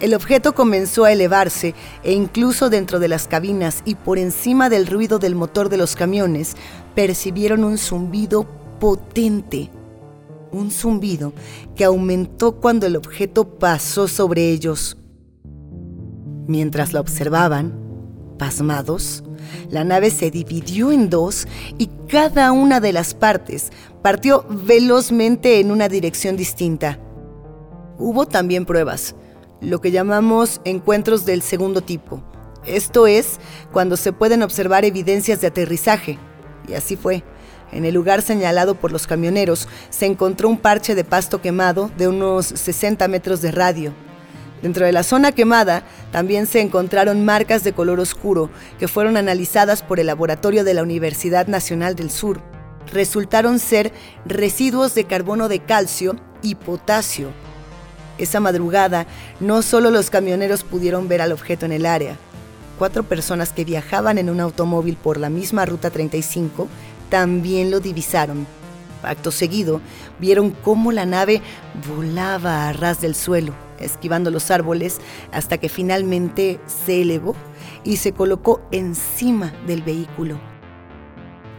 El 0.00 0.14
objeto 0.14 0.54
comenzó 0.54 1.04
a 1.04 1.12
elevarse 1.12 1.74
e 2.04 2.12
incluso 2.12 2.70
dentro 2.70 3.00
de 3.00 3.08
las 3.08 3.26
cabinas 3.26 3.82
y 3.84 3.96
por 3.96 4.18
encima 4.18 4.70
del 4.70 4.86
ruido 4.86 5.18
del 5.18 5.34
motor 5.34 5.68
de 5.68 5.76
los 5.76 5.96
camiones 5.96 6.54
percibieron 6.94 7.64
un 7.64 7.78
zumbido 7.78 8.46
potente. 8.78 9.70
Un 10.52 10.70
zumbido 10.70 11.32
que 11.76 11.84
aumentó 11.84 12.60
cuando 12.60 12.86
el 12.86 12.96
objeto 12.96 13.58
pasó 13.58 14.08
sobre 14.08 14.50
ellos. 14.50 14.96
Mientras 16.46 16.92
la 16.92 17.00
observaban, 17.00 17.78
pasmados, 18.38 19.22
la 19.70 19.84
nave 19.84 20.10
se 20.10 20.30
dividió 20.30 20.90
en 20.92 21.10
dos 21.10 21.46
y 21.76 21.90
cada 22.08 22.52
una 22.52 22.80
de 22.80 22.92
las 22.92 23.14
partes 23.14 23.70
partió 24.02 24.46
velozmente 24.48 25.60
en 25.60 25.70
una 25.70 25.88
dirección 25.88 26.36
distinta. 26.36 26.98
Hubo 27.98 28.26
también 28.26 28.64
pruebas, 28.64 29.14
lo 29.60 29.80
que 29.80 29.90
llamamos 29.90 30.60
encuentros 30.64 31.26
del 31.26 31.42
segundo 31.42 31.82
tipo. 31.82 32.22
Esto 32.64 33.06
es 33.06 33.40
cuando 33.72 33.96
se 33.96 34.12
pueden 34.12 34.42
observar 34.42 34.84
evidencias 34.84 35.40
de 35.40 35.48
aterrizaje. 35.48 36.18
Y 36.68 36.74
así 36.74 36.96
fue. 36.96 37.24
En 37.72 37.84
el 37.84 37.94
lugar 37.94 38.22
señalado 38.22 38.74
por 38.74 38.92
los 38.92 39.06
camioneros 39.06 39.68
se 39.90 40.06
encontró 40.06 40.48
un 40.48 40.58
parche 40.58 40.94
de 40.94 41.04
pasto 41.04 41.40
quemado 41.40 41.90
de 41.96 42.08
unos 42.08 42.46
60 42.46 43.06
metros 43.08 43.42
de 43.42 43.50
radio. 43.50 43.92
Dentro 44.62 44.86
de 44.86 44.92
la 44.92 45.02
zona 45.02 45.32
quemada 45.32 45.84
también 46.10 46.46
se 46.46 46.60
encontraron 46.60 47.24
marcas 47.24 47.62
de 47.62 47.72
color 47.72 48.00
oscuro 48.00 48.50
que 48.78 48.88
fueron 48.88 49.16
analizadas 49.16 49.82
por 49.82 50.00
el 50.00 50.06
laboratorio 50.06 50.64
de 50.64 50.74
la 50.74 50.82
Universidad 50.82 51.46
Nacional 51.46 51.94
del 51.94 52.10
Sur. 52.10 52.40
Resultaron 52.92 53.58
ser 53.58 53.92
residuos 54.24 54.94
de 54.94 55.04
carbono 55.04 55.48
de 55.48 55.60
calcio 55.60 56.16
y 56.42 56.56
potasio. 56.56 57.28
Esa 58.16 58.40
madrugada, 58.40 59.06
no 59.38 59.62
solo 59.62 59.90
los 59.90 60.10
camioneros 60.10 60.64
pudieron 60.64 61.06
ver 61.06 61.22
al 61.22 61.30
objeto 61.30 61.66
en 61.66 61.72
el 61.72 61.86
área, 61.86 62.16
cuatro 62.78 63.04
personas 63.04 63.52
que 63.52 63.64
viajaban 63.64 64.18
en 64.18 64.28
un 64.28 64.40
automóvil 64.40 64.96
por 64.96 65.18
la 65.18 65.30
misma 65.30 65.66
Ruta 65.66 65.90
35 65.90 66.66
también 67.08 67.70
lo 67.70 67.80
divisaron. 67.80 68.46
Acto 69.02 69.30
seguido, 69.30 69.80
vieron 70.18 70.50
cómo 70.50 70.92
la 70.92 71.06
nave 71.06 71.40
volaba 71.96 72.68
a 72.68 72.72
ras 72.72 73.00
del 73.00 73.14
suelo 73.14 73.54
esquivando 73.80 74.30
los 74.30 74.50
árboles 74.50 75.00
hasta 75.32 75.58
que 75.58 75.68
finalmente 75.68 76.60
se 76.66 77.02
elevó 77.02 77.34
y 77.84 77.96
se 77.96 78.12
colocó 78.12 78.60
encima 78.70 79.52
del 79.66 79.82
vehículo. 79.82 80.38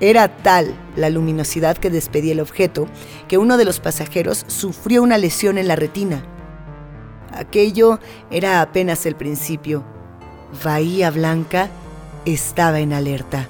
Era 0.01 0.37
tal 0.37 0.73
la 0.95 1.09
luminosidad 1.09 1.77
que 1.77 1.89
despedía 1.89 2.31
el 2.31 2.39
objeto 2.39 2.87
que 3.27 3.37
uno 3.37 3.57
de 3.57 3.65
los 3.65 3.79
pasajeros 3.79 4.45
sufrió 4.47 5.03
una 5.03 5.17
lesión 5.17 5.57
en 5.57 5.67
la 5.67 5.75
retina. 5.75 6.23
Aquello 7.33 7.99
era 8.31 8.61
apenas 8.61 9.05
el 9.05 9.15
principio. 9.15 9.83
Bahía 10.63 11.11
Blanca 11.11 11.69
estaba 12.25 12.79
en 12.79 12.93
alerta. 12.93 13.47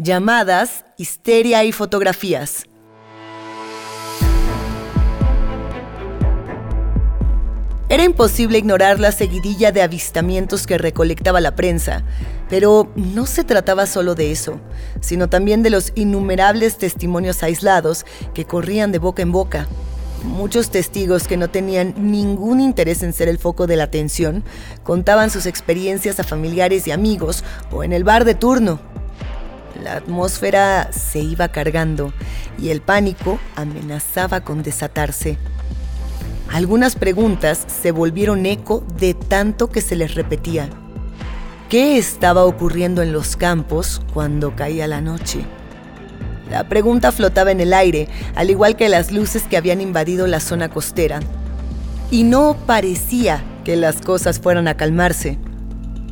Llamadas, 0.00 0.84
histeria 0.96 1.64
y 1.64 1.72
fotografías. 1.72 2.62
Era 7.88 8.04
imposible 8.04 8.58
ignorar 8.58 9.00
la 9.00 9.10
seguidilla 9.10 9.72
de 9.72 9.82
avistamientos 9.82 10.68
que 10.68 10.78
recolectaba 10.78 11.40
la 11.40 11.56
prensa, 11.56 12.04
pero 12.48 12.92
no 12.94 13.26
se 13.26 13.42
trataba 13.42 13.86
solo 13.86 14.14
de 14.14 14.30
eso, 14.30 14.60
sino 15.00 15.28
también 15.28 15.64
de 15.64 15.70
los 15.70 15.90
innumerables 15.96 16.78
testimonios 16.78 17.42
aislados 17.42 18.06
que 18.34 18.44
corrían 18.44 18.92
de 18.92 19.00
boca 19.00 19.22
en 19.22 19.32
boca. 19.32 19.66
Muchos 20.22 20.70
testigos 20.70 21.26
que 21.26 21.36
no 21.36 21.50
tenían 21.50 21.94
ningún 21.96 22.60
interés 22.60 23.02
en 23.02 23.12
ser 23.12 23.26
el 23.26 23.38
foco 23.38 23.66
de 23.66 23.74
la 23.74 23.84
atención 23.84 24.44
contaban 24.84 25.30
sus 25.30 25.46
experiencias 25.46 26.20
a 26.20 26.24
familiares 26.24 26.86
y 26.86 26.92
amigos 26.92 27.42
o 27.72 27.82
en 27.82 27.92
el 27.92 28.04
bar 28.04 28.24
de 28.24 28.36
turno. 28.36 28.78
La 29.82 29.94
atmósfera 29.94 30.92
se 30.92 31.20
iba 31.20 31.48
cargando 31.48 32.12
y 32.58 32.70
el 32.70 32.80
pánico 32.80 33.38
amenazaba 33.54 34.40
con 34.40 34.62
desatarse. 34.62 35.38
Algunas 36.50 36.96
preguntas 36.96 37.64
se 37.66 37.92
volvieron 37.92 38.46
eco 38.46 38.84
de 38.98 39.14
tanto 39.14 39.68
que 39.68 39.80
se 39.80 39.96
les 39.96 40.14
repetía. 40.14 40.68
¿Qué 41.68 41.98
estaba 41.98 42.44
ocurriendo 42.44 43.02
en 43.02 43.12
los 43.12 43.36
campos 43.36 44.00
cuando 44.14 44.56
caía 44.56 44.88
la 44.88 45.00
noche? 45.00 45.44
La 46.50 46.66
pregunta 46.66 47.12
flotaba 47.12 47.52
en 47.52 47.60
el 47.60 47.74
aire, 47.74 48.08
al 48.34 48.48
igual 48.48 48.74
que 48.76 48.88
las 48.88 49.12
luces 49.12 49.42
que 49.42 49.58
habían 49.58 49.82
invadido 49.82 50.26
la 50.26 50.40
zona 50.40 50.70
costera. 50.70 51.20
Y 52.10 52.24
no 52.24 52.56
parecía 52.66 53.44
que 53.64 53.76
las 53.76 54.00
cosas 54.00 54.40
fueran 54.40 54.66
a 54.66 54.78
calmarse. 54.78 55.38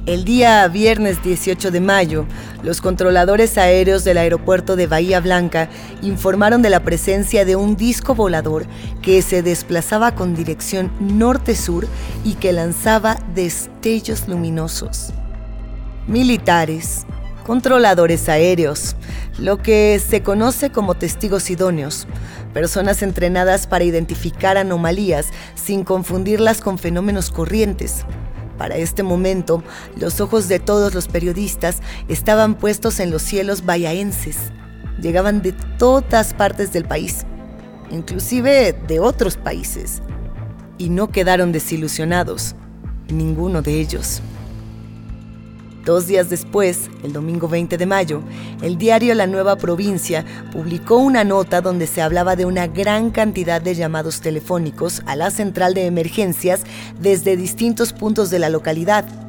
El 0.07 0.25
día 0.25 0.69
viernes 0.69 1.21
18 1.25 1.73
de 1.73 1.81
mayo, 1.81 2.27
los 2.63 2.81
controladores 2.81 3.59
aéreos 3.59 4.05
del 4.05 4.19
aeropuerto 4.19 4.77
de 4.77 4.87
Bahía 4.87 5.19
Blanca 5.19 5.69
informaron 6.01 6.63
de 6.63 6.71
la 6.71 6.85
presencia 6.85 7.45
de 7.45 7.57
un 7.57 7.75
disco 7.75 8.15
volador 8.15 8.67
que 9.03 9.21
se 9.21 9.43
desplazaba 9.43 10.15
con 10.15 10.37
dirección 10.37 10.93
norte-sur 11.01 11.89
y 12.23 12.35
que 12.35 12.53
lanzaba 12.53 13.19
destellos 13.35 14.29
luminosos. 14.29 15.13
Militares, 16.07 17.05
controladores 17.45 18.29
aéreos, 18.29 18.95
lo 19.41 19.57
que 19.57 19.99
se 19.99 20.23
conoce 20.23 20.71
como 20.71 20.95
testigos 20.95 21.51
idóneos, 21.51 22.07
personas 22.55 23.03
entrenadas 23.03 23.67
para 23.67 23.83
identificar 23.83 24.57
anomalías 24.57 25.31
sin 25.57 25.83
confundirlas 25.83 26.61
con 26.61 26.79
fenómenos 26.79 27.33
corrientes 27.33 28.07
para 28.57 28.77
este 28.77 29.03
momento, 29.03 29.63
los 29.97 30.21
ojos 30.21 30.49
de 30.49 30.59
todos 30.59 30.95
los 30.95 31.09
periodistas 31.09 31.81
estaban 32.09 32.55
puestos 32.55 33.01
en 33.01 33.11
los 33.11 33.23
cielos 33.23 33.65
bayaenses. 33.65 34.37
Llegaban 35.01 35.43
de 35.43 35.53
todas 35.79 36.35
partes 36.35 36.73
del 36.73 36.85
país, 36.85 37.27
inclusive 37.91 38.73
de 38.87 39.01
otros 39.01 39.37
países. 39.37 40.03
Y 40.79 40.91
no 40.91 41.09
quedaron 41.11 41.53
desilusionados, 41.53 42.55
ninguno 43.09 43.63
de 43.63 43.81
ellos. 43.81 44.23
Dos 45.87 46.09
días 46.09 46.29
después, 46.29 46.91
el 47.05 47.13
domingo 47.13 47.47
20 47.47 47.79
de 47.79 47.87
mayo, 47.87 48.21
el 48.61 48.77
diario 48.77 49.15
La 49.15 49.29
Nueva 49.29 49.55
Provincia 49.55 50.25
publicó 50.53 50.97
una 50.97 51.23
nota 51.23 51.61
donde 51.61 51.87
se 51.87 52.03
hablaba 52.03 52.35
de 52.35 52.45
una 52.45 52.67
gran 52.67 53.13
cantidad 53.13 53.63
de 53.63 53.77
llamados 53.77 54.21
telefónicos 54.21 55.05
a 55.07 55.15
la 55.15 55.31
central 55.31 55.75
de 55.75 55.87
emergencias 55.87 56.65
desde 57.01 57.37
distintos 57.37 57.93
puntos 57.93 58.31
de 58.31 58.41
la 58.41 58.49
localidad 58.49 59.26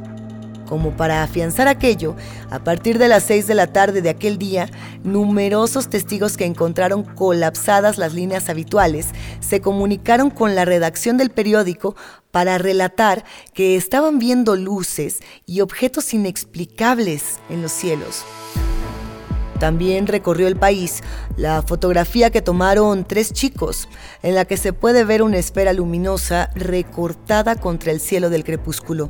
como 0.67 0.95
para 0.95 1.23
afianzar 1.23 1.67
aquello, 1.67 2.15
a 2.49 2.59
partir 2.59 2.97
de 2.97 3.07
las 3.07 3.23
6 3.23 3.47
de 3.47 3.55
la 3.55 3.67
tarde 3.67 4.01
de 4.01 4.09
aquel 4.09 4.37
día, 4.37 4.69
numerosos 5.03 5.89
testigos 5.89 6.37
que 6.37 6.45
encontraron 6.45 7.03
colapsadas 7.03 7.97
las 7.97 8.13
líneas 8.13 8.49
habituales 8.49 9.07
se 9.39 9.61
comunicaron 9.61 10.29
con 10.29 10.55
la 10.55 10.65
redacción 10.65 11.17
del 11.17 11.29
periódico 11.29 11.95
para 12.31 12.57
relatar 12.57 13.23
que 13.53 13.75
estaban 13.75 14.19
viendo 14.19 14.55
luces 14.55 15.19
y 15.45 15.61
objetos 15.61 16.13
inexplicables 16.13 17.39
en 17.49 17.61
los 17.61 17.71
cielos. 17.71 18.23
También 19.59 20.05
recorrió 20.05 20.47
el 20.47 20.55
país 20.55 21.01
la 21.35 21.63
fotografía 21.63 22.29
que 22.29 22.43
tomaron 22.43 23.05
tres 23.05 23.33
chicos, 23.33 23.89
en 24.21 24.35
la 24.35 24.45
que 24.45 24.55
se 24.55 24.71
puede 24.71 25.03
ver 25.03 25.23
una 25.23 25.37
esfera 25.37 25.73
luminosa 25.73 26.51
recortada 26.53 27.55
contra 27.55 27.91
el 27.91 27.99
cielo 27.99 28.29
del 28.29 28.43
crepúsculo. 28.43 29.09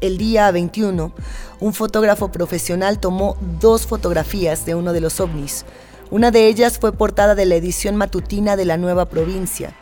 El 0.00 0.16
día 0.16 0.50
21, 0.50 1.12
un 1.60 1.74
fotógrafo 1.74 2.32
profesional 2.32 2.98
tomó 2.98 3.36
dos 3.60 3.86
fotografías 3.86 4.64
de 4.64 4.74
uno 4.74 4.94
de 4.94 5.02
los 5.02 5.20
ovnis. 5.20 5.66
Una 6.10 6.30
de 6.30 6.46
ellas 6.46 6.78
fue 6.78 6.92
portada 6.92 7.34
de 7.34 7.44
la 7.44 7.56
edición 7.56 7.96
matutina 7.96 8.56
de 8.56 8.64
la 8.64 8.78
nueva 8.78 9.04
provincia. 9.10 9.74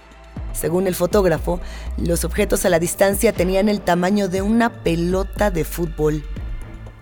Según 0.53 0.89
el 0.89 0.97
fotógrafo, 0.97 1.61
los 1.99 2.25
objetos 2.25 2.65
a 2.65 2.69
la 2.69 2.81
distancia 2.81 3.33
tenían 3.33 3.69
el 3.69 3.81
tamaño 3.81 4.29
de 4.29 4.43
una 4.43 4.83
pelota 4.83 5.53
de 5.53 5.63
fútbol. 5.63 6.25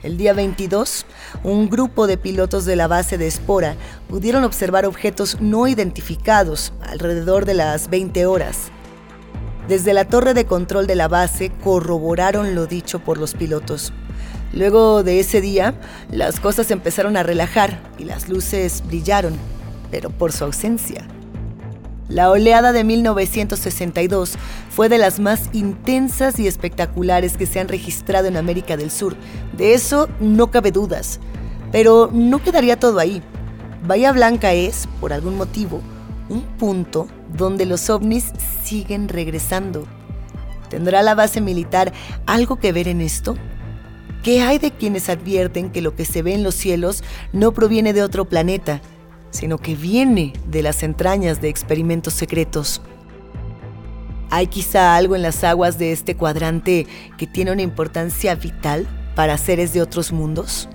El 0.03 0.19
día 0.19 0.35
22, 0.35 1.07
un 1.43 1.71
grupo 1.71 2.07
de 2.07 2.19
pilotos 2.19 2.67
de 2.67 2.77
la 2.77 2.87
base 2.87 3.17
de 3.17 3.29
Espora 3.29 3.77
pudieron 4.11 4.45
observar 4.45 4.85
objetos 4.85 5.41
no 5.41 5.67
identificados 5.69 6.75
alrededor 6.83 7.47
de 7.47 7.55
las 7.55 7.89
20 7.89 8.27
horas. 8.27 8.71
Desde 9.69 9.95
la 9.95 10.05
torre 10.05 10.33
de 10.33 10.45
control 10.45 10.87
de 10.87 10.95
la 10.95 11.09
base 11.09 11.51
corroboraron 11.65 12.55
lo 12.55 12.67
dicho 12.67 13.01
por 13.01 13.19
los 13.19 13.35
pilotos. 13.35 13.93
Luego 14.53 15.03
de 15.03 15.19
ese 15.19 15.41
día, 15.41 15.75
las 16.11 16.39
cosas 16.39 16.71
empezaron 16.71 17.17
a 17.17 17.25
relajar 17.25 17.81
y 17.99 18.05
las 18.05 18.29
luces 18.29 18.85
brillaron, 18.87 19.37
pero 19.91 20.11
por 20.11 20.31
su 20.31 20.45
ausencia. 20.45 21.09
La 22.09 22.31
oleada 22.31 22.73
de 22.73 22.85
1962 22.85 24.35
fue 24.71 24.89
de 24.89 24.99
las 24.99 25.19
más 25.19 25.51
intensas 25.53 26.39
y 26.39 26.47
espectaculares 26.47 27.37
que 27.37 27.47
se 27.47 27.59
han 27.59 27.67
registrado 27.67 28.29
en 28.29 28.37
América 28.37 28.77
del 28.77 28.93
Sur. 28.93 29.17
De 29.57 29.75
eso 29.75 30.09
no 30.21 30.53
cabe 30.53 30.71
dudas. 30.71 31.19
Pero 31.73 32.09
no 32.13 32.41
quedaría 32.41 32.79
todo 32.79 33.01
ahí. 33.01 33.21
Bahía 33.85 34.13
Blanca 34.13 34.53
es, 34.53 34.89
por 35.01 35.13
algún 35.13 35.37
motivo, 35.37 35.83
un 36.29 36.43
punto 36.43 37.09
donde 37.37 37.67
los 37.67 37.89
ovnis 37.91 38.33
siguen 38.65 39.09
regresando. 39.09 39.87
¿Tendrá 40.69 41.03
la 41.03 41.15
base 41.15 41.41
militar 41.41 41.93
algo 42.27 42.57
que 42.57 42.73
ver 42.73 42.89
en 42.89 43.01
esto? 43.01 43.37
¿Qué 44.23 44.43
hay 44.43 44.59
de 44.59 44.73
quienes 44.73 45.09
advierten 45.09 45.71
que 45.71 45.83
lo 45.83 45.95
que 45.95 46.05
se 46.05 46.23
ve 46.23 46.35
en 46.35 46.43
los 46.43 46.55
cielos 46.55 47.05
no 47.33 47.53
proviene 47.53 47.93
de 47.93 48.03
otro 48.03 48.25
planeta, 48.25 48.81
sino 49.31 49.59
que 49.59 49.77
viene 49.77 50.33
de 50.49 50.63
las 50.63 50.83
entrañas 50.83 51.41
de 51.41 51.49
experimentos 51.49 52.15
secretos? 52.15 52.83
¿Hay 54.31 54.49
quizá 54.49 54.97
algo 54.97 55.15
en 55.15 55.23
las 55.23 55.45
aguas 55.45 55.79
de 55.79 55.93
este 55.93 56.17
cuadrante 56.17 56.89
que 57.17 57.29
tiene 57.29 57.53
una 57.53 57.63
importancia 57.63 58.35
vital 58.35 58.89
para 59.15 59.39
seres 59.39 59.73
de 59.73 59.83
otros 59.83 60.11
mundos? 60.11 60.69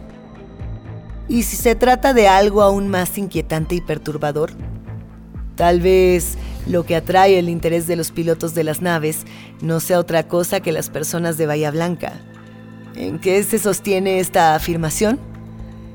¿Y 1.27 1.43
si 1.43 1.57
se 1.57 1.75
trata 1.75 2.13
de 2.13 2.29
algo 2.29 2.61
aún 2.61 2.87
más 2.87 3.17
inquietante 3.17 3.75
y 3.75 3.81
perturbador? 3.81 4.53
Tal 5.55 5.81
vez 5.81 6.37
lo 6.67 6.85
que 6.85 6.95
atrae 6.95 7.39
el 7.39 7.49
interés 7.49 7.87
de 7.87 7.95
los 7.95 8.11
pilotos 8.11 8.53
de 8.53 8.63
las 8.63 8.81
naves 8.81 9.25
no 9.61 9.79
sea 9.79 9.99
otra 9.99 10.27
cosa 10.27 10.59
que 10.59 10.71
las 10.71 10.89
personas 10.89 11.37
de 11.37 11.45
Bahía 11.45 11.71
Blanca. 11.71 12.13
¿En 12.95 13.19
qué 13.19 13.43
se 13.43 13.59
sostiene 13.59 14.19
esta 14.19 14.55
afirmación? 14.55 15.19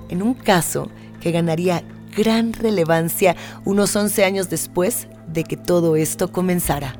En 0.08 0.22
un 0.22 0.34
caso 0.34 0.90
que 1.20 1.32
ganaría 1.32 1.82
gran 2.16 2.52
relevancia 2.52 3.36
unos 3.64 3.94
11 3.94 4.24
años 4.24 4.48
después 4.48 5.08
de 5.26 5.44
que 5.44 5.56
todo 5.56 5.96
esto 5.96 6.32
comenzara. 6.32 6.96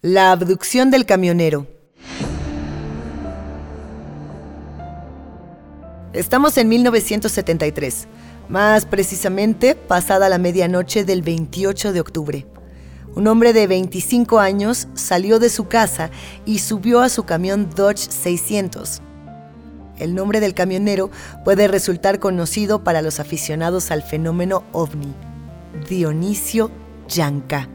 La 0.00 0.32
abducción 0.32 0.90
del 0.90 1.06
camionero. 1.06 1.66
Estamos 6.18 6.58
en 6.58 6.68
1973, 6.68 8.08
más 8.48 8.86
precisamente 8.86 9.76
pasada 9.76 10.28
la 10.28 10.38
medianoche 10.38 11.04
del 11.04 11.22
28 11.22 11.92
de 11.92 12.00
octubre. 12.00 12.44
Un 13.14 13.28
hombre 13.28 13.52
de 13.52 13.68
25 13.68 14.40
años 14.40 14.88
salió 14.94 15.38
de 15.38 15.48
su 15.48 15.68
casa 15.68 16.10
y 16.44 16.58
subió 16.58 17.02
a 17.02 17.08
su 17.08 17.22
camión 17.22 17.70
Dodge 17.70 18.10
600. 18.10 19.00
El 20.00 20.16
nombre 20.16 20.40
del 20.40 20.54
camionero 20.54 21.08
puede 21.44 21.68
resultar 21.68 22.18
conocido 22.18 22.82
para 22.82 23.00
los 23.00 23.20
aficionados 23.20 23.92
al 23.92 24.02
fenómeno 24.02 24.64
ovni, 24.72 25.14
Dionisio 25.88 26.72
Yanka. 27.06 27.68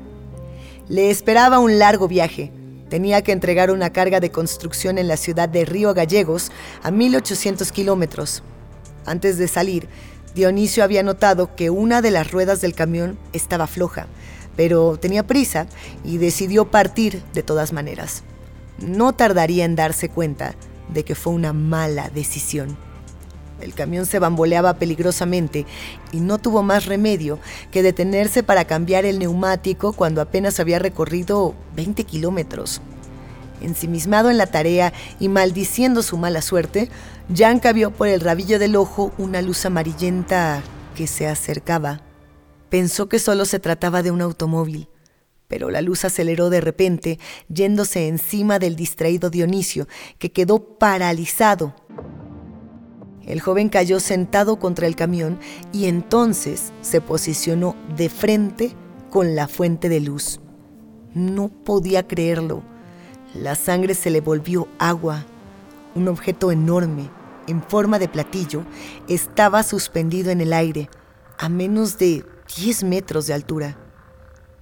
Le 0.89 1.09
esperaba 1.09 1.59
un 1.59 1.79
largo 1.79 2.09
viaje, 2.09 2.51
tenía 2.93 3.23
que 3.23 3.31
entregar 3.31 3.71
una 3.71 3.89
carga 3.89 4.19
de 4.19 4.29
construcción 4.29 4.99
en 4.99 5.07
la 5.07 5.17
ciudad 5.17 5.49
de 5.49 5.65
Río 5.65 5.95
Gallegos, 5.95 6.51
a 6.83 6.91
1800 6.91 7.71
kilómetros. 7.71 8.43
Antes 9.07 9.39
de 9.39 9.47
salir, 9.47 9.87
Dionisio 10.35 10.83
había 10.83 11.01
notado 11.01 11.55
que 11.55 11.71
una 11.71 12.03
de 12.03 12.11
las 12.11 12.29
ruedas 12.29 12.61
del 12.61 12.75
camión 12.75 13.17
estaba 13.31 13.65
floja, 13.65 14.05
pero 14.55 14.97
tenía 14.97 15.25
prisa 15.25 15.65
y 16.03 16.17
decidió 16.17 16.69
partir 16.69 17.23
de 17.33 17.41
todas 17.41 17.73
maneras. 17.73 18.21
No 18.77 19.13
tardaría 19.13 19.65
en 19.65 19.75
darse 19.75 20.09
cuenta 20.09 20.53
de 20.93 21.03
que 21.03 21.15
fue 21.15 21.33
una 21.33 21.51
mala 21.51 22.11
decisión. 22.11 22.77
El 23.61 23.73
camión 23.73 24.05
se 24.05 24.19
bamboleaba 24.19 24.73
peligrosamente 24.75 25.65
y 26.11 26.19
no 26.19 26.37
tuvo 26.37 26.63
más 26.63 26.85
remedio 26.85 27.39
que 27.71 27.83
detenerse 27.83 28.43
para 28.43 28.65
cambiar 28.65 29.05
el 29.05 29.19
neumático 29.19 29.93
cuando 29.93 30.21
apenas 30.21 30.59
había 30.59 30.79
recorrido 30.79 31.55
20 31.75 32.03
kilómetros. 32.03 32.81
Ensimismado 33.61 34.29
en 34.29 34.37
la 34.37 34.47
tarea 34.47 34.91
y 35.19 35.29
maldiciendo 35.29 36.01
su 36.03 36.17
mala 36.17 36.41
suerte, 36.41 36.89
Yanka 37.29 37.71
vio 37.71 37.91
por 37.91 38.09
el 38.09 38.19
rabillo 38.19 38.59
del 38.59 38.75
ojo 38.75 39.13
una 39.17 39.41
luz 39.41 39.65
amarillenta 39.65 40.61
que 40.95 41.07
se 41.07 41.27
acercaba. 41.27 42.01
Pensó 42.69 43.07
que 43.07 43.19
solo 43.19 43.45
se 43.45 43.59
trataba 43.59 44.03
de 44.03 44.11
un 44.11 44.21
automóvil, 44.21 44.89
pero 45.47 45.69
la 45.69 45.81
luz 45.81 46.03
aceleró 46.03 46.49
de 46.49 46.59
repente, 46.59 47.19
yéndose 47.47 48.07
encima 48.07 48.59
del 48.59 48.75
distraído 48.75 49.29
Dionisio, 49.29 49.87
que 50.17 50.31
quedó 50.31 50.77
paralizado 50.77 51.75
el 53.25 53.39
joven 53.39 53.69
cayó 53.69 53.99
sentado 53.99 54.57
contra 54.57 54.87
el 54.87 54.95
camión 54.95 55.39
y 55.71 55.85
entonces 55.85 56.73
se 56.81 57.01
posicionó 57.01 57.75
de 57.95 58.09
frente 58.09 58.75
con 59.09 59.35
la 59.35 59.47
fuente 59.47 59.89
de 59.89 60.01
luz. 60.01 60.39
No 61.13 61.49
podía 61.49 62.07
creerlo. 62.07 62.63
La 63.33 63.55
sangre 63.55 63.93
se 63.93 64.09
le 64.09 64.21
volvió 64.21 64.67
agua. 64.79 65.25
Un 65.95 66.07
objeto 66.07 66.51
enorme, 66.51 67.09
en 67.47 67.61
forma 67.61 67.99
de 67.99 68.09
platillo, 68.09 68.63
estaba 69.07 69.63
suspendido 69.63 70.31
en 70.31 70.41
el 70.41 70.53
aire, 70.53 70.89
a 71.37 71.49
menos 71.49 71.97
de 71.97 72.25
10 72.57 72.83
metros 72.83 73.27
de 73.27 73.33
altura. 73.33 73.77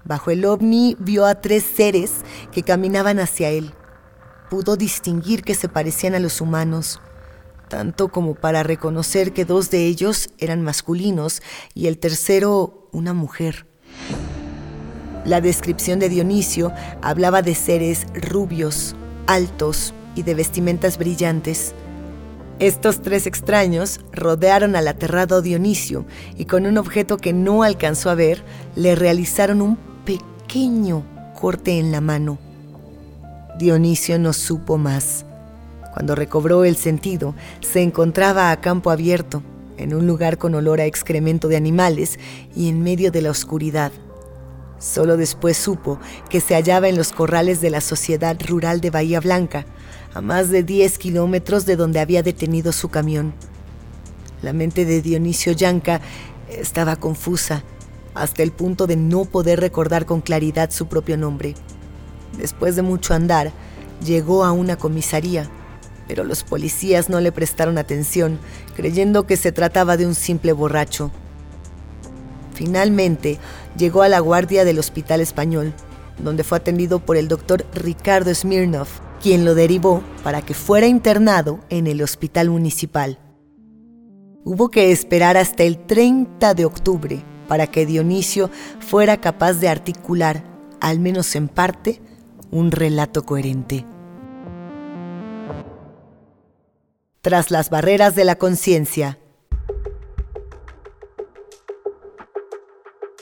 Bajo 0.03 0.31
el 0.31 0.45
ovni 0.45 0.95
vio 0.99 1.25
a 1.25 1.35
tres 1.35 1.63
seres 1.63 2.11
que 2.51 2.63
caminaban 2.63 3.19
hacia 3.19 3.49
él. 3.49 3.73
Pudo 4.49 4.75
distinguir 4.75 5.43
que 5.43 5.55
se 5.55 5.69
parecían 5.69 6.15
a 6.15 6.19
los 6.19 6.41
humanos, 6.41 6.99
tanto 7.71 8.09
como 8.09 8.35
para 8.35 8.63
reconocer 8.63 9.31
que 9.31 9.45
dos 9.45 9.71
de 9.71 9.85
ellos 9.85 10.29
eran 10.39 10.61
masculinos 10.61 11.41
y 11.73 11.87
el 11.87 11.97
tercero 11.99 12.89
una 12.91 13.13
mujer. 13.13 13.65
La 15.23 15.39
descripción 15.39 15.97
de 15.97 16.09
Dionisio 16.09 16.73
hablaba 17.01 17.41
de 17.41 17.55
seres 17.55 18.07
rubios, 18.13 18.93
altos 19.25 19.93
y 20.15 20.23
de 20.23 20.35
vestimentas 20.35 20.97
brillantes. 20.97 21.73
Estos 22.59 23.01
tres 23.01 23.25
extraños 23.25 24.01
rodearon 24.11 24.75
al 24.75 24.89
aterrado 24.89 25.41
Dionisio 25.41 26.05
y 26.37 26.45
con 26.45 26.65
un 26.65 26.77
objeto 26.77 27.15
que 27.15 27.31
no 27.31 27.63
alcanzó 27.63 28.09
a 28.09 28.15
ver, 28.15 28.43
le 28.75 28.95
realizaron 28.95 29.61
un 29.61 29.77
pequeño 30.03 31.05
corte 31.39 31.79
en 31.79 31.93
la 31.93 32.01
mano. 32.01 32.37
Dionisio 33.57 34.19
no 34.19 34.33
supo 34.33 34.77
más. 34.77 35.25
Cuando 35.93 36.15
recobró 36.15 36.63
el 36.63 36.77
sentido, 36.77 37.35
se 37.59 37.81
encontraba 37.81 38.51
a 38.51 38.61
campo 38.61 38.91
abierto, 38.91 39.43
en 39.77 39.93
un 39.93 40.07
lugar 40.07 40.37
con 40.37 40.55
olor 40.55 40.79
a 40.79 40.85
excremento 40.85 41.47
de 41.47 41.57
animales 41.57 42.19
y 42.55 42.69
en 42.69 42.81
medio 42.81 43.11
de 43.11 43.21
la 43.21 43.31
oscuridad. 43.31 43.91
Solo 44.79 45.17
después 45.17 45.57
supo 45.57 45.99
que 46.29 46.39
se 46.39 46.55
hallaba 46.55 46.87
en 46.87 46.97
los 46.97 47.11
corrales 47.11 47.61
de 47.61 47.69
la 47.69 47.81
Sociedad 47.81 48.37
Rural 48.47 48.81
de 48.81 48.89
Bahía 48.89 49.19
Blanca, 49.19 49.65
a 50.13 50.21
más 50.21 50.49
de 50.49 50.63
10 50.63 50.97
kilómetros 50.97 51.65
de 51.65 51.75
donde 51.75 51.99
había 51.99 52.23
detenido 52.23 52.71
su 52.71 52.89
camión. 52.89 53.33
La 54.41 54.53
mente 54.53 54.85
de 54.85 55.01
Dionisio 55.01 55.51
Yanca 55.51 56.01
estaba 56.49 56.95
confusa, 56.95 57.63
hasta 58.15 58.43
el 58.43 58.51
punto 58.51 58.87
de 58.87 58.95
no 58.95 59.25
poder 59.25 59.59
recordar 59.59 60.05
con 60.05 60.21
claridad 60.21 60.71
su 60.71 60.87
propio 60.87 61.17
nombre. 61.17 61.53
Después 62.37 62.75
de 62.75 62.81
mucho 62.81 63.13
andar, 63.13 63.51
llegó 64.03 64.43
a 64.43 64.51
una 64.51 64.77
comisaría 64.77 65.49
pero 66.11 66.25
los 66.25 66.43
policías 66.43 67.09
no 67.09 67.21
le 67.21 67.31
prestaron 67.31 67.77
atención, 67.77 68.37
creyendo 68.75 69.25
que 69.25 69.37
se 69.37 69.53
trataba 69.53 69.95
de 69.95 70.05
un 70.05 70.13
simple 70.13 70.51
borracho. 70.51 71.09
Finalmente, 72.53 73.39
llegó 73.77 74.01
a 74.01 74.09
la 74.09 74.19
guardia 74.19 74.65
del 74.65 74.77
Hospital 74.77 75.21
Español, 75.21 75.73
donde 76.21 76.43
fue 76.43 76.57
atendido 76.57 76.99
por 76.99 77.15
el 77.15 77.29
doctor 77.29 77.65
Ricardo 77.73 78.35
Smirnov, 78.35 78.89
quien 79.21 79.45
lo 79.45 79.55
derivó 79.55 80.03
para 80.21 80.41
que 80.41 80.53
fuera 80.53 80.85
internado 80.85 81.61
en 81.69 81.87
el 81.87 82.01
Hospital 82.01 82.49
Municipal. 82.49 83.17
Hubo 84.43 84.69
que 84.69 84.91
esperar 84.91 85.37
hasta 85.37 85.63
el 85.63 85.77
30 85.77 86.53
de 86.55 86.65
octubre 86.65 87.23
para 87.47 87.67
que 87.67 87.85
Dionisio 87.85 88.49
fuera 88.81 89.21
capaz 89.21 89.53
de 89.53 89.69
articular, 89.69 90.43
al 90.81 90.99
menos 90.99 91.37
en 91.37 91.47
parte, 91.47 92.01
un 92.51 92.69
relato 92.71 93.25
coherente. 93.25 93.85
Tras 97.21 97.51
las 97.51 97.69
barreras 97.69 98.15
de 98.15 98.25
la 98.25 98.35
conciencia. 98.35 99.19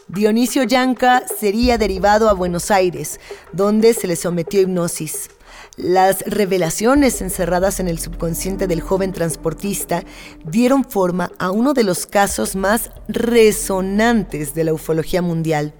Dionisio 0.07 0.63
Yanca 0.63 1.23
sería 1.27 1.77
derivado 1.77 2.29
a 2.29 2.33
Buenos 2.33 2.71
Aires, 2.71 3.19
donde 3.51 3.93
se 3.93 4.07
le 4.07 4.15
sometió 4.15 4.59
a 4.59 4.63
hipnosis. 4.63 5.29
Las 5.77 6.23
revelaciones 6.23 7.21
encerradas 7.21 7.79
en 7.79 7.87
el 7.87 7.99
subconsciente 7.99 8.67
del 8.67 8.81
joven 8.81 9.13
transportista 9.13 10.03
dieron 10.43 10.83
forma 10.83 11.31
a 11.37 11.51
uno 11.51 11.73
de 11.73 11.83
los 11.83 12.05
casos 12.05 12.55
más 12.55 12.91
resonantes 13.07 14.53
de 14.55 14.63
la 14.63 14.73
ufología 14.73 15.21
mundial. 15.21 15.73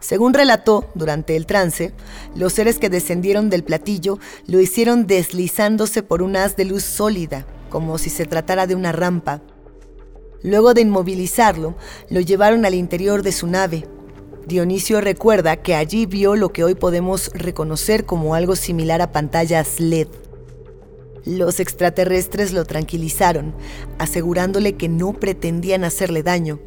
Según 0.00 0.32
relató 0.32 0.88
durante 0.94 1.34
el 1.34 1.46
trance, 1.46 1.92
los 2.36 2.52
seres 2.52 2.78
que 2.78 2.88
descendieron 2.88 3.50
del 3.50 3.64
platillo 3.64 4.18
lo 4.46 4.60
hicieron 4.60 5.06
deslizándose 5.06 6.02
por 6.02 6.22
un 6.22 6.36
haz 6.36 6.54
de 6.56 6.64
luz 6.64 6.84
sólida, 6.84 7.46
como 7.68 7.98
si 7.98 8.08
se 8.08 8.24
tratara 8.24 8.66
de 8.66 8.76
una 8.76 8.92
rampa. 8.92 9.42
Luego 10.42 10.72
de 10.72 10.82
inmovilizarlo, 10.82 11.74
lo 12.10 12.20
llevaron 12.20 12.64
al 12.64 12.74
interior 12.74 13.22
de 13.22 13.32
su 13.32 13.48
nave. 13.48 13.88
Dionisio 14.46 15.00
recuerda 15.00 15.56
que 15.56 15.74
allí 15.74 16.06
vio 16.06 16.36
lo 16.36 16.50
que 16.50 16.62
hoy 16.62 16.76
podemos 16.76 17.30
reconocer 17.34 18.06
como 18.06 18.36
algo 18.36 18.54
similar 18.54 19.02
a 19.02 19.10
pantallas 19.10 19.80
LED. 19.80 20.06
Los 21.24 21.58
extraterrestres 21.58 22.52
lo 22.52 22.64
tranquilizaron, 22.64 23.52
asegurándole 23.98 24.76
que 24.76 24.88
no 24.88 25.12
pretendían 25.12 25.82
hacerle 25.82 26.22
daño 26.22 26.60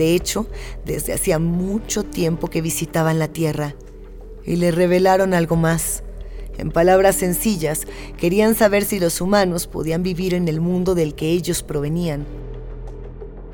de 0.00 0.14
hecho, 0.14 0.46
desde 0.86 1.12
hacía 1.12 1.38
mucho 1.38 2.04
tiempo 2.04 2.48
que 2.48 2.62
visitaban 2.62 3.18
la 3.18 3.28
Tierra. 3.28 3.74
Y 4.46 4.56
le 4.56 4.70
revelaron 4.70 5.34
algo 5.34 5.56
más. 5.56 6.02
En 6.56 6.70
palabras 6.70 7.16
sencillas, 7.16 7.82
querían 8.16 8.54
saber 8.54 8.86
si 8.86 8.98
los 8.98 9.20
humanos 9.20 9.66
podían 9.66 10.02
vivir 10.02 10.32
en 10.32 10.48
el 10.48 10.62
mundo 10.62 10.94
del 10.94 11.14
que 11.14 11.28
ellos 11.32 11.62
provenían. 11.62 12.24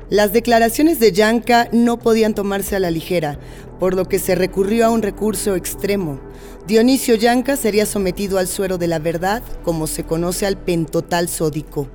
Las 0.09 0.31
declaraciones 0.31 1.01
de 1.01 1.11
Yanka 1.11 1.67
no 1.73 1.99
podían 1.99 2.33
tomarse 2.33 2.77
a 2.77 2.79
la 2.79 2.91
ligera, 2.91 3.37
por 3.77 3.93
lo 3.93 4.05
que 4.05 4.17
se 4.17 4.33
recurrió 4.33 4.85
a 4.85 4.89
un 4.89 5.01
recurso 5.01 5.53
extremo. 5.55 6.17
Dionisio 6.65 7.15
Yanka 7.15 7.57
sería 7.57 7.85
sometido 7.85 8.37
al 8.37 8.47
suero 8.47 8.77
de 8.77 8.87
la 8.87 8.99
verdad, 8.99 9.43
como 9.63 9.85
se 9.85 10.05
conoce 10.05 10.45
al 10.45 10.57
pentotal 10.57 11.27
sódico. 11.27 11.89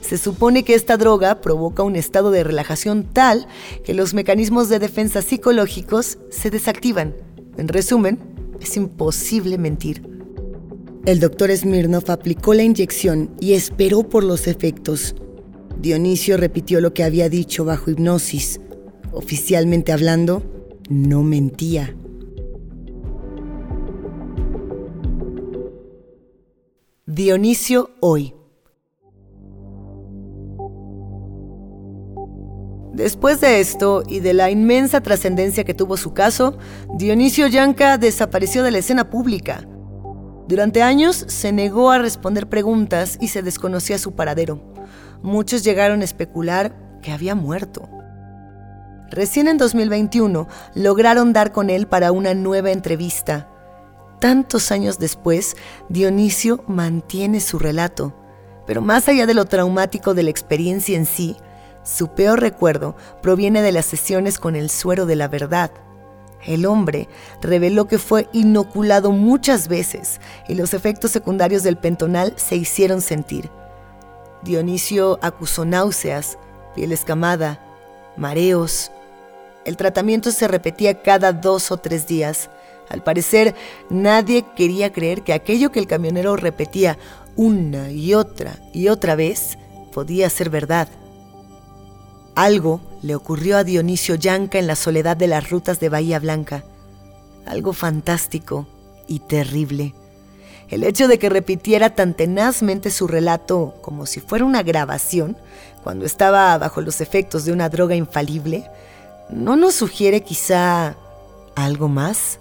Se 0.00 0.18
supone 0.18 0.64
que 0.64 0.74
esta 0.74 0.96
droga 0.96 1.40
provoca 1.40 1.82
un 1.82 1.96
estado 1.96 2.30
de 2.30 2.44
relajación 2.44 3.04
tal 3.04 3.46
que 3.84 3.94
los 3.94 4.14
mecanismos 4.14 4.68
de 4.68 4.78
defensa 4.78 5.22
psicológicos 5.22 6.18
se 6.30 6.50
desactivan. 6.50 7.14
En 7.56 7.68
resumen, 7.68 8.18
es 8.60 8.76
imposible 8.76 9.58
mentir. 9.58 10.02
El 11.06 11.18
doctor 11.18 11.50
Smirnov 11.56 12.10
aplicó 12.10 12.54
la 12.54 12.62
inyección 12.62 13.30
y 13.40 13.54
esperó 13.54 14.02
por 14.02 14.22
los 14.22 14.46
efectos. 14.46 15.14
Dionisio 15.80 16.36
repitió 16.36 16.80
lo 16.80 16.92
que 16.92 17.04
había 17.04 17.28
dicho 17.30 17.64
bajo 17.64 17.90
hipnosis. 17.90 18.60
Oficialmente 19.12 19.92
hablando, 19.92 20.42
no 20.90 21.22
mentía. 21.22 21.96
Dionisio 27.06 27.90
hoy. 28.00 28.34
Después 32.92 33.40
de 33.40 33.60
esto 33.60 34.02
y 34.06 34.20
de 34.20 34.34
la 34.34 34.50
inmensa 34.50 35.00
trascendencia 35.00 35.64
que 35.64 35.74
tuvo 35.74 35.96
su 35.96 36.12
caso, 36.12 36.58
Dionisio 36.96 37.46
Yanca 37.46 37.98
desapareció 37.98 38.64
de 38.64 38.72
la 38.72 38.78
escena 38.78 39.10
pública. 39.10 39.66
Durante 40.48 40.82
años 40.82 41.24
se 41.28 41.52
negó 41.52 41.92
a 41.92 41.98
responder 41.98 42.48
preguntas 42.48 43.16
y 43.20 43.28
se 43.28 43.42
desconocía 43.42 43.98
su 43.98 44.16
paradero. 44.16 44.60
Muchos 45.22 45.62
llegaron 45.62 46.00
a 46.00 46.04
especular 46.04 46.74
que 47.00 47.12
había 47.12 47.36
muerto. 47.36 47.88
Recién 49.10 49.46
en 49.46 49.58
2021 49.58 50.48
lograron 50.74 51.32
dar 51.32 51.52
con 51.52 51.70
él 51.70 51.86
para 51.86 52.10
una 52.10 52.34
nueva 52.34 52.72
entrevista. 52.72 53.48
Tantos 54.20 54.72
años 54.72 54.98
después, 54.98 55.56
Dionisio 55.88 56.64
mantiene 56.66 57.40
su 57.40 57.58
relato, 57.58 58.16
pero 58.66 58.82
más 58.82 59.08
allá 59.08 59.26
de 59.26 59.34
lo 59.34 59.44
traumático 59.46 60.14
de 60.14 60.24
la 60.24 60.30
experiencia 60.30 60.96
en 60.96 61.06
sí, 61.06 61.36
su 61.82 62.08
peor 62.08 62.40
recuerdo 62.40 62.94
proviene 63.22 63.62
de 63.62 63.72
las 63.72 63.86
sesiones 63.86 64.38
con 64.38 64.56
el 64.56 64.70
suero 64.70 65.06
de 65.06 65.16
la 65.16 65.28
verdad. 65.28 65.70
El 66.46 66.66
hombre 66.66 67.08
reveló 67.42 67.86
que 67.86 67.98
fue 67.98 68.28
inoculado 68.32 69.12
muchas 69.12 69.68
veces 69.68 70.20
y 70.48 70.54
los 70.54 70.72
efectos 70.74 71.10
secundarios 71.10 71.62
del 71.62 71.76
pentonal 71.76 72.34
se 72.36 72.56
hicieron 72.56 73.00
sentir. 73.00 73.50
Dionisio 74.42 75.18
acusó 75.20 75.64
náuseas, 75.64 76.38
piel 76.74 76.92
escamada, 76.92 77.60
mareos. 78.16 78.90
El 79.64 79.76
tratamiento 79.76 80.30
se 80.30 80.48
repetía 80.48 81.02
cada 81.02 81.32
dos 81.32 81.70
o 81.70 81.76
tres 81.76 82.06
días. 82.06 82.48
Al 82.88 83.02
parecer, 83.02 83.54
nadie 83.90 84.44
quería 84.56 84.92
creer 84.92 85.22
que 85.22 85.34
aquello 85.34 85.70
que 85.70 85.78
el 85.78 85.86
camionero 85.86 86.36
repetía 86.36 86.96
una 87.36 87.90
y 87.90 88.14
otra 88.14 88.56
y 88.72 88.88
otra 88.88 89.14
vez 89.14 89.58
podía 89.92 90.30
ser 90.30 90.48
verdad. 90.48 90.88
Algo 92.40 92.80
le 93.02 93.14
ocurrió 93.14 93.58
a 93.58 93.64
Dionisio 93.64 94.14
Yanca 94.14 94.58
en 94.58 94.66
la 94.66 94.74
soledad 94.74 95.14
de 95.14 95.26
las 95.26 95.50
rutas 95.50 95.78
de 95.78 95.90
Bahía 95.90 96.18
Blanca. 96.18 96.64
Algo 97.44 97.74
fantástico 97.74 98.66
y 99.06 99.18
terrible. 99.18 99.94
El 100.70 100.84
hecho 100.84 101.06
de 101.06 101.18
que 101.18 101.28
repitiera 101.28 101.94
tan 101.94 102.14
tenazmente 102.14 102.90
su 102.90 103.06
relato 103.06 103.74
como 103.82 104.06
si 104.06 104.20
fuera 104.20 104.46
una 104.46 104.62
grabación, 104.62 105.36
cuando 105.84 106.06
estaba 106.06 106.56
bajo 106.56 106.80
los 106.80 107.02
efectos 107.02 107.44
de 107.44 107.52
una 107.52 107.68
droga 107.68 107.94
infalible, 107.94 108.64
¿no 109.28 109.56
nos 109.56 109.74
sugiere 109.74 110.22
quizá 110.22 110.96
algo 111.56 111.88
más? 111.88 112.38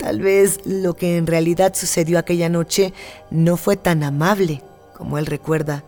Tal 0.00 0.18
vez 0.20 0.66
lo 0.66 0.96
que 0.96 1.16
en 1.16 1.28
realidad 1.28 1.74
sucedió 1.76 2.18
aquella 2.18 2.48
noche 2.48 2.92
no 3.30 3.56
fue 3.56 3.76
tan 3.76 4.02
amable 4.02 4.64
como 4.96 5.16
él 5.16 5.26
recuerda. 5.26 5.84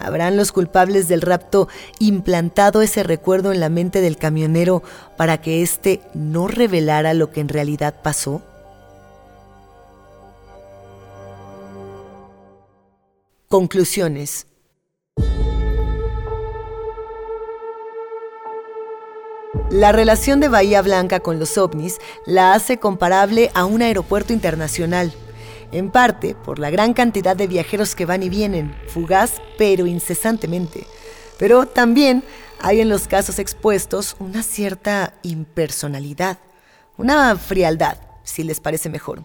¿Habrán 0.00 0.36
los 0.38 0.50
culpables 0.50 1.08
del 1.08 1.20
rapto 1.20 1.68
implantado 1.98 2.80
ese 2.80 3.02
recuerdo 3.02 3.52
en 3.52 3.60
la 3.60 3.68
mente 3.68 4.00
del 4.00 4.16
camionero 4.16 4.82
para 5.18 5.42
que 5.42 5.62
éste 5.62 6.00
no 6.14 6.48
revelara 6.48 7.12
lo 7.12 7.30
que 7.30 7.40
en 7.40 7.48
realidad 7.48 7.94
pasó? 8.02 8.40
Conclusiones. 13.46 14.46
La 19.70 19.92
relación 19.92 20.40
de 20.40 20.48
Bahía 20.48 20.80
Blanca 20.80 21.20
con 21.20 21.38
los 21.38 21.58
ovnis 21.58 21.98
la 22.24 22.54
hace 22.54 22.78
comparable 22.78 23.50
a 23.54 23.66
un 23.66 23.82
aeropuerto 23.82 24.32
internacional 24.32 25.12
en 25.72 25.90
parte 25.90 26.34
por 26.34 26.58
la 26.58 26.70
gran 26.70 26.94
cantidad 26.94 27.36
de 27.36 27.46
viajeros 27.46 27.94
que 27.94 28.06
van 28.06 28.22
y 28.22 28.28
vienen, 28.28 28.74
fugaz 28.88 29.40
pero 29.58 29.86
incesantemente. 29.86 30.86
Pero 31.38 31.66
también 31.66 32.22
hay 32.60 32.80
en 32.80 32.88
los 32.88 33.08
casos 33.08 33.38
expuestos 33.38 34.16
una 34.18 34.42
cierta 34.42 35.14
impersonalidad, 35.22 36.38
una 36.96 37.36
frialdad, 37.36 37.96
si 38.22 38.42
les 38.42 38.60
parece 38.60 38.90
mejor. 38.90 39.24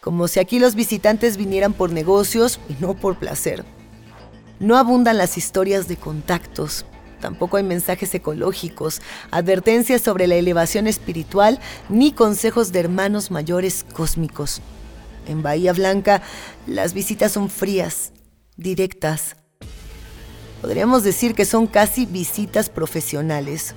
Como 0.00 0.26
si 0.28 0.40
aquí 0.40 0.58
los 0.58 0.74
visitantes 0.74 1.36
vinieran 1.36 1.74
por 1.74 1.90
negocios 1.90 2.58
y 2.68 2.76
no 2.80 2.94
por 2.94 3.18
placer. 3.18 3.64
No 4.58 4.76
abundan 4.76 5.18
las 5.18 5.36
historias 5.36 5.88
de 5.88 5.96
contactos, 5.96 6.86
tampoco 7.20 7.56
hay 7.56 7.62
mensajes 7.62 8.14
ecológicos, 8.14 9.02
advertencias 9.30 10.00
sobre 10.00 10.26
la 10.26 10.36
elevación 10.36 10.86
espiritual, 10.86 11.60
ni 11.88 12.12
consejos 12.12 12.72
de 12.72 12.80
hermanos 12.80 13.30
mayores 13.30 13.84
cósmicos. 13.92 14.60
En 15.26 15.42
Bahía 15.42 15.72
Blanca 15.72 16.22
las 16.66 16.94
visitas 16.94 17.32
son 17.32 17.48
frías, 17.48 18.12
directas. 18.56 19.36
Podríamos 20.60 21.02
decir 21.02 21.34
que 21.34 21.44
son 21.44 21.66
casi 21.66 22.06
visitas 22.06 22.68
profesionales. 22.68 23.74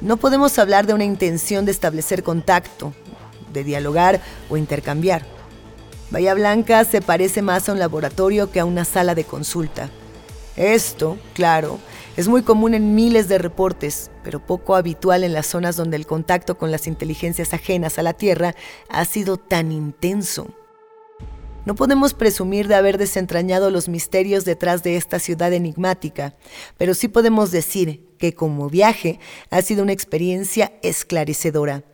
No 0.00 0.16
podemos 0.16 0.58
hablar 0.58 0.86
de 0.86 0.94
una 0.94 1.04
intención 1.04 1.64
de 1.64 1.72
establecer 1.72 2.22
contacto, 2.22 2.92
de 3.52 3.62
dialogar 3.64 4.20
o 4.50 4.56
intercambiar. 4.56 5.24
Bahía 6.10 6.34
Blanca 6.34 6.84
se 6.84 7.00
parece 7.00 7.40
más 7.40 7.68
a 7.68 7.72
un 7.72 7.78
laboratorio 7.78 8.50
que 8.50 8.60
a 8.60 8.64
una 8.64 8.84
sala 8.84 9.14
de 9.14 9.24
consulta. 9.24 9.90
Esto, 10.56 11.18
claro, 11.34 11.78
es 12.16 12.28
muy 12.28 12.42
común 12.42 12.74
en 12.74 12.94
miles 12.94 13.28
de 13.28 13.38
reportes, 13.38 14.10
pero 14.22 14.44
poco 14.44 14.76
habitual 14.76 15.24
en 15.24 15.32
las 15.32 15.46
zonas 15.46 15.76
donde 15.76 15.96
el 15.96 16.06
contacto 16.06 16.58
con 16.58 16.70
las 16.70 16.86
inteligencias 16.86 17.54
ajenas 17.54 17.98
a 17.98 18.02
la 18.02 18.12
Tierra 18.12 18.54
ha 18.90 19.04
sido 19.06 19.38
tan 19.38 19.72
intenso. 19.72 20.48
No 21.64 21.74
podemos 21.74 22.12
presumir 22.12 22.68
de 22.68 22.74
haber 22.74 22.98
desentrañado 22.98 23.70
los 23.70 23.88
misterios 23.88 24.44
detrás 24.44 24.82
de 24.82 24.96
esta 24.96 25.20
ciudad 25.20 25.52
enigmática, 25.52 26.34
pero 26.76 26.92
sí 26.92 27.08
podemos 27.08 27.50
decir 27.50 28.04
que 28.18 28.34
como 28.34 28.68
viaje 28.68 29.20
ha 29.50 29.62
sido 29.62 29.82
una 29.82 29.92
experiencia 29.92 30.72
esclarecedora. 30.82 31.84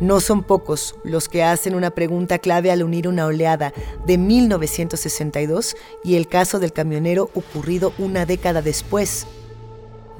No 0.00 0.20
son 0.20 0.44
pocos 0.44 0.94
los 1.02 1.28
que 1.28 1.42
hacen 1.42 1.74
una 1.74 1.90
pregunta 1.90 2.38
clave 2.38 2.70
al 2.70 2.82
unir 2.82 3.08
una 3.08 3.26
oleada 3.26 3.72
de 4.06 4.16
1962 4.16 5.76
y 6.04 6.16
el 6.16 6.28
caso 6.28 6.58
del 6.58 6.72
camionero 6.72 7.30
ocurrido 7.34 7.92
una 7.98 8.26
década 8.26 8.62
después. 8.62 9.26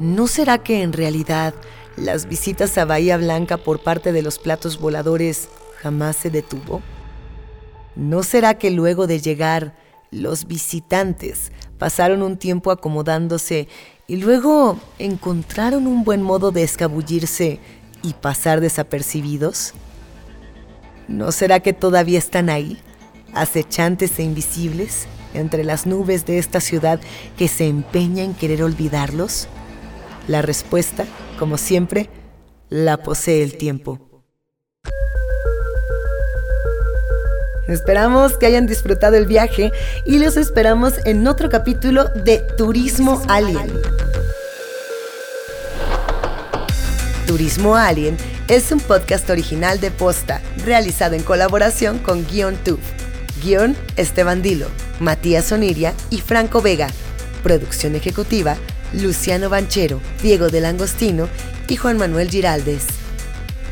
¿No 0.00 0.28
será 0.28 0.56
que 0.56 0.80
en 0.80 0.94
realidad 0.94 1.52
las 1.94 2.26
visitas 2.26 2.78
a 2.78 2.86
Bahía 2.86 3.18
Blanca 3.18 3.58
por 3.58 3.82
parte 3.82 4.12
de 4.12 4.22
los 4.22 4.38
platos 4.38 4.80
voladores 4.80 5.50
jamás 5.82 6.16
se 6.16 6.30
detuvo? 6.30 6.80
¿No 7.96 8.22
será 8.22 8.54
que 8.54 8.70
luego 8.70 9.06
de 9.06 9.20
llegar 9.20 9.76
los 10.10 10.46
visitantes 10.46 11.52
pasaron 11.76 12.22
un 12.22 12.38
tiempo 12.38 12.70
acomodándose 12.70 13.68
y 14.06 14.16
luego 14.16 14.78
encontraron 14.98 15.86
un 15.86 16.02
buen 16.02 16.22
modo 16.22 16.50
de 16.50 16.62
escabullirse 16.62 17.60
y 18.02 18.14
pasar 18.14 18.62
desapercibidos? 18.62 19.74
¿No 21.08 21.30
será 21.30 21.60
que 21.60 21.74
todavía 21.74 22.18
están 22.18 22.48
ahí, 22.48 22.78
acechantes 23.34 24.18
e 24.18 24.22
invisibles, 24.22 25.08
entre 25.34 25.62
las 25.62 25.84
nubes 25.84 26.24
de 26.24 26.38
esta 26.38 26.60
ciudad 26.60 27.00
que 27.36 27.48
se 27.48 27.68
empeña 27.68 28.24
en 28.24 28.32
querer 28.32 28.62
olvidarlos? 28.62 29.46
La 30.30 30.42
respuesta, 30.42 31.06
como 31.40 31.58
siempre, 31.58 32.08
la 32.68 32.98
posee 32.98 33.42
el 33.42 33.56
tiempo. 33.56 34.22
Esperamos 37.66 38.38
que 38.38 38.46
hayan 38.46 38.68
disfrutado 38.68 39.16
el 39.16 39.26
viaje 39.26 39.72
y 40.06 40.20
los 40.20 40.36
esperamos 40.36 41.04
en 41.04 41.26
otro 41.26 41.48
capítulo 41.48 42.04
de 42.04 42.44
Turismo 42.56 43.20
Alien. 43.26 43.72
Turismo 47.26 47.74
Alien 47.74 48.16
es 48.46 48.70
un 48.70 48.78
podcast 48.78 49.28
original 49.30 49.80
de 49.80 49.90
Posta, 49.90 50.40
realizado 50.64 51.16
en 51.16 51.24
colaboración 51.24 51.98
con 51.98 52.24
Guion 52.24 52.54
Tube. 52.58 52.78
Guión 53.42 53.76
Esteban 53.96 54.42
Dilo, 54.42 54.68
Matías 55.00 55.50
Oniria 55.50 55.92
y 56.08 56.20
Franco 56.20 56.62
Vega. 56.62 56.86
Producción 57.42 57.96
ejecutiva 57.96 58.56
Luciano 58.92 59.48
Banchero, 59.48 60.00
Diego 60.22 60.48
del 60.48 60.64
Angostino 60.64 61.28
y 61.68 61.76
Juan 61.76 61.98
Manuel 61.98 62.30
Giraldes. 62.30 62.86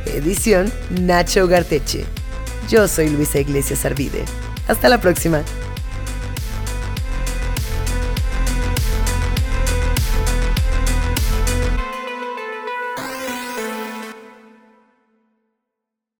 Edición 0.07 0.73
Nacho 0.91 1.47
Garteche. 1.49 2.05
Yo 2.69 2.89
soy 2.89 3.09
Luisa 3.11 3.39
Iglesias 3.39 3.85
Arvide. 3.85 4.25
Hasta 4.69 4.89
la 4.89 5.01
próxima. 5.01 5.43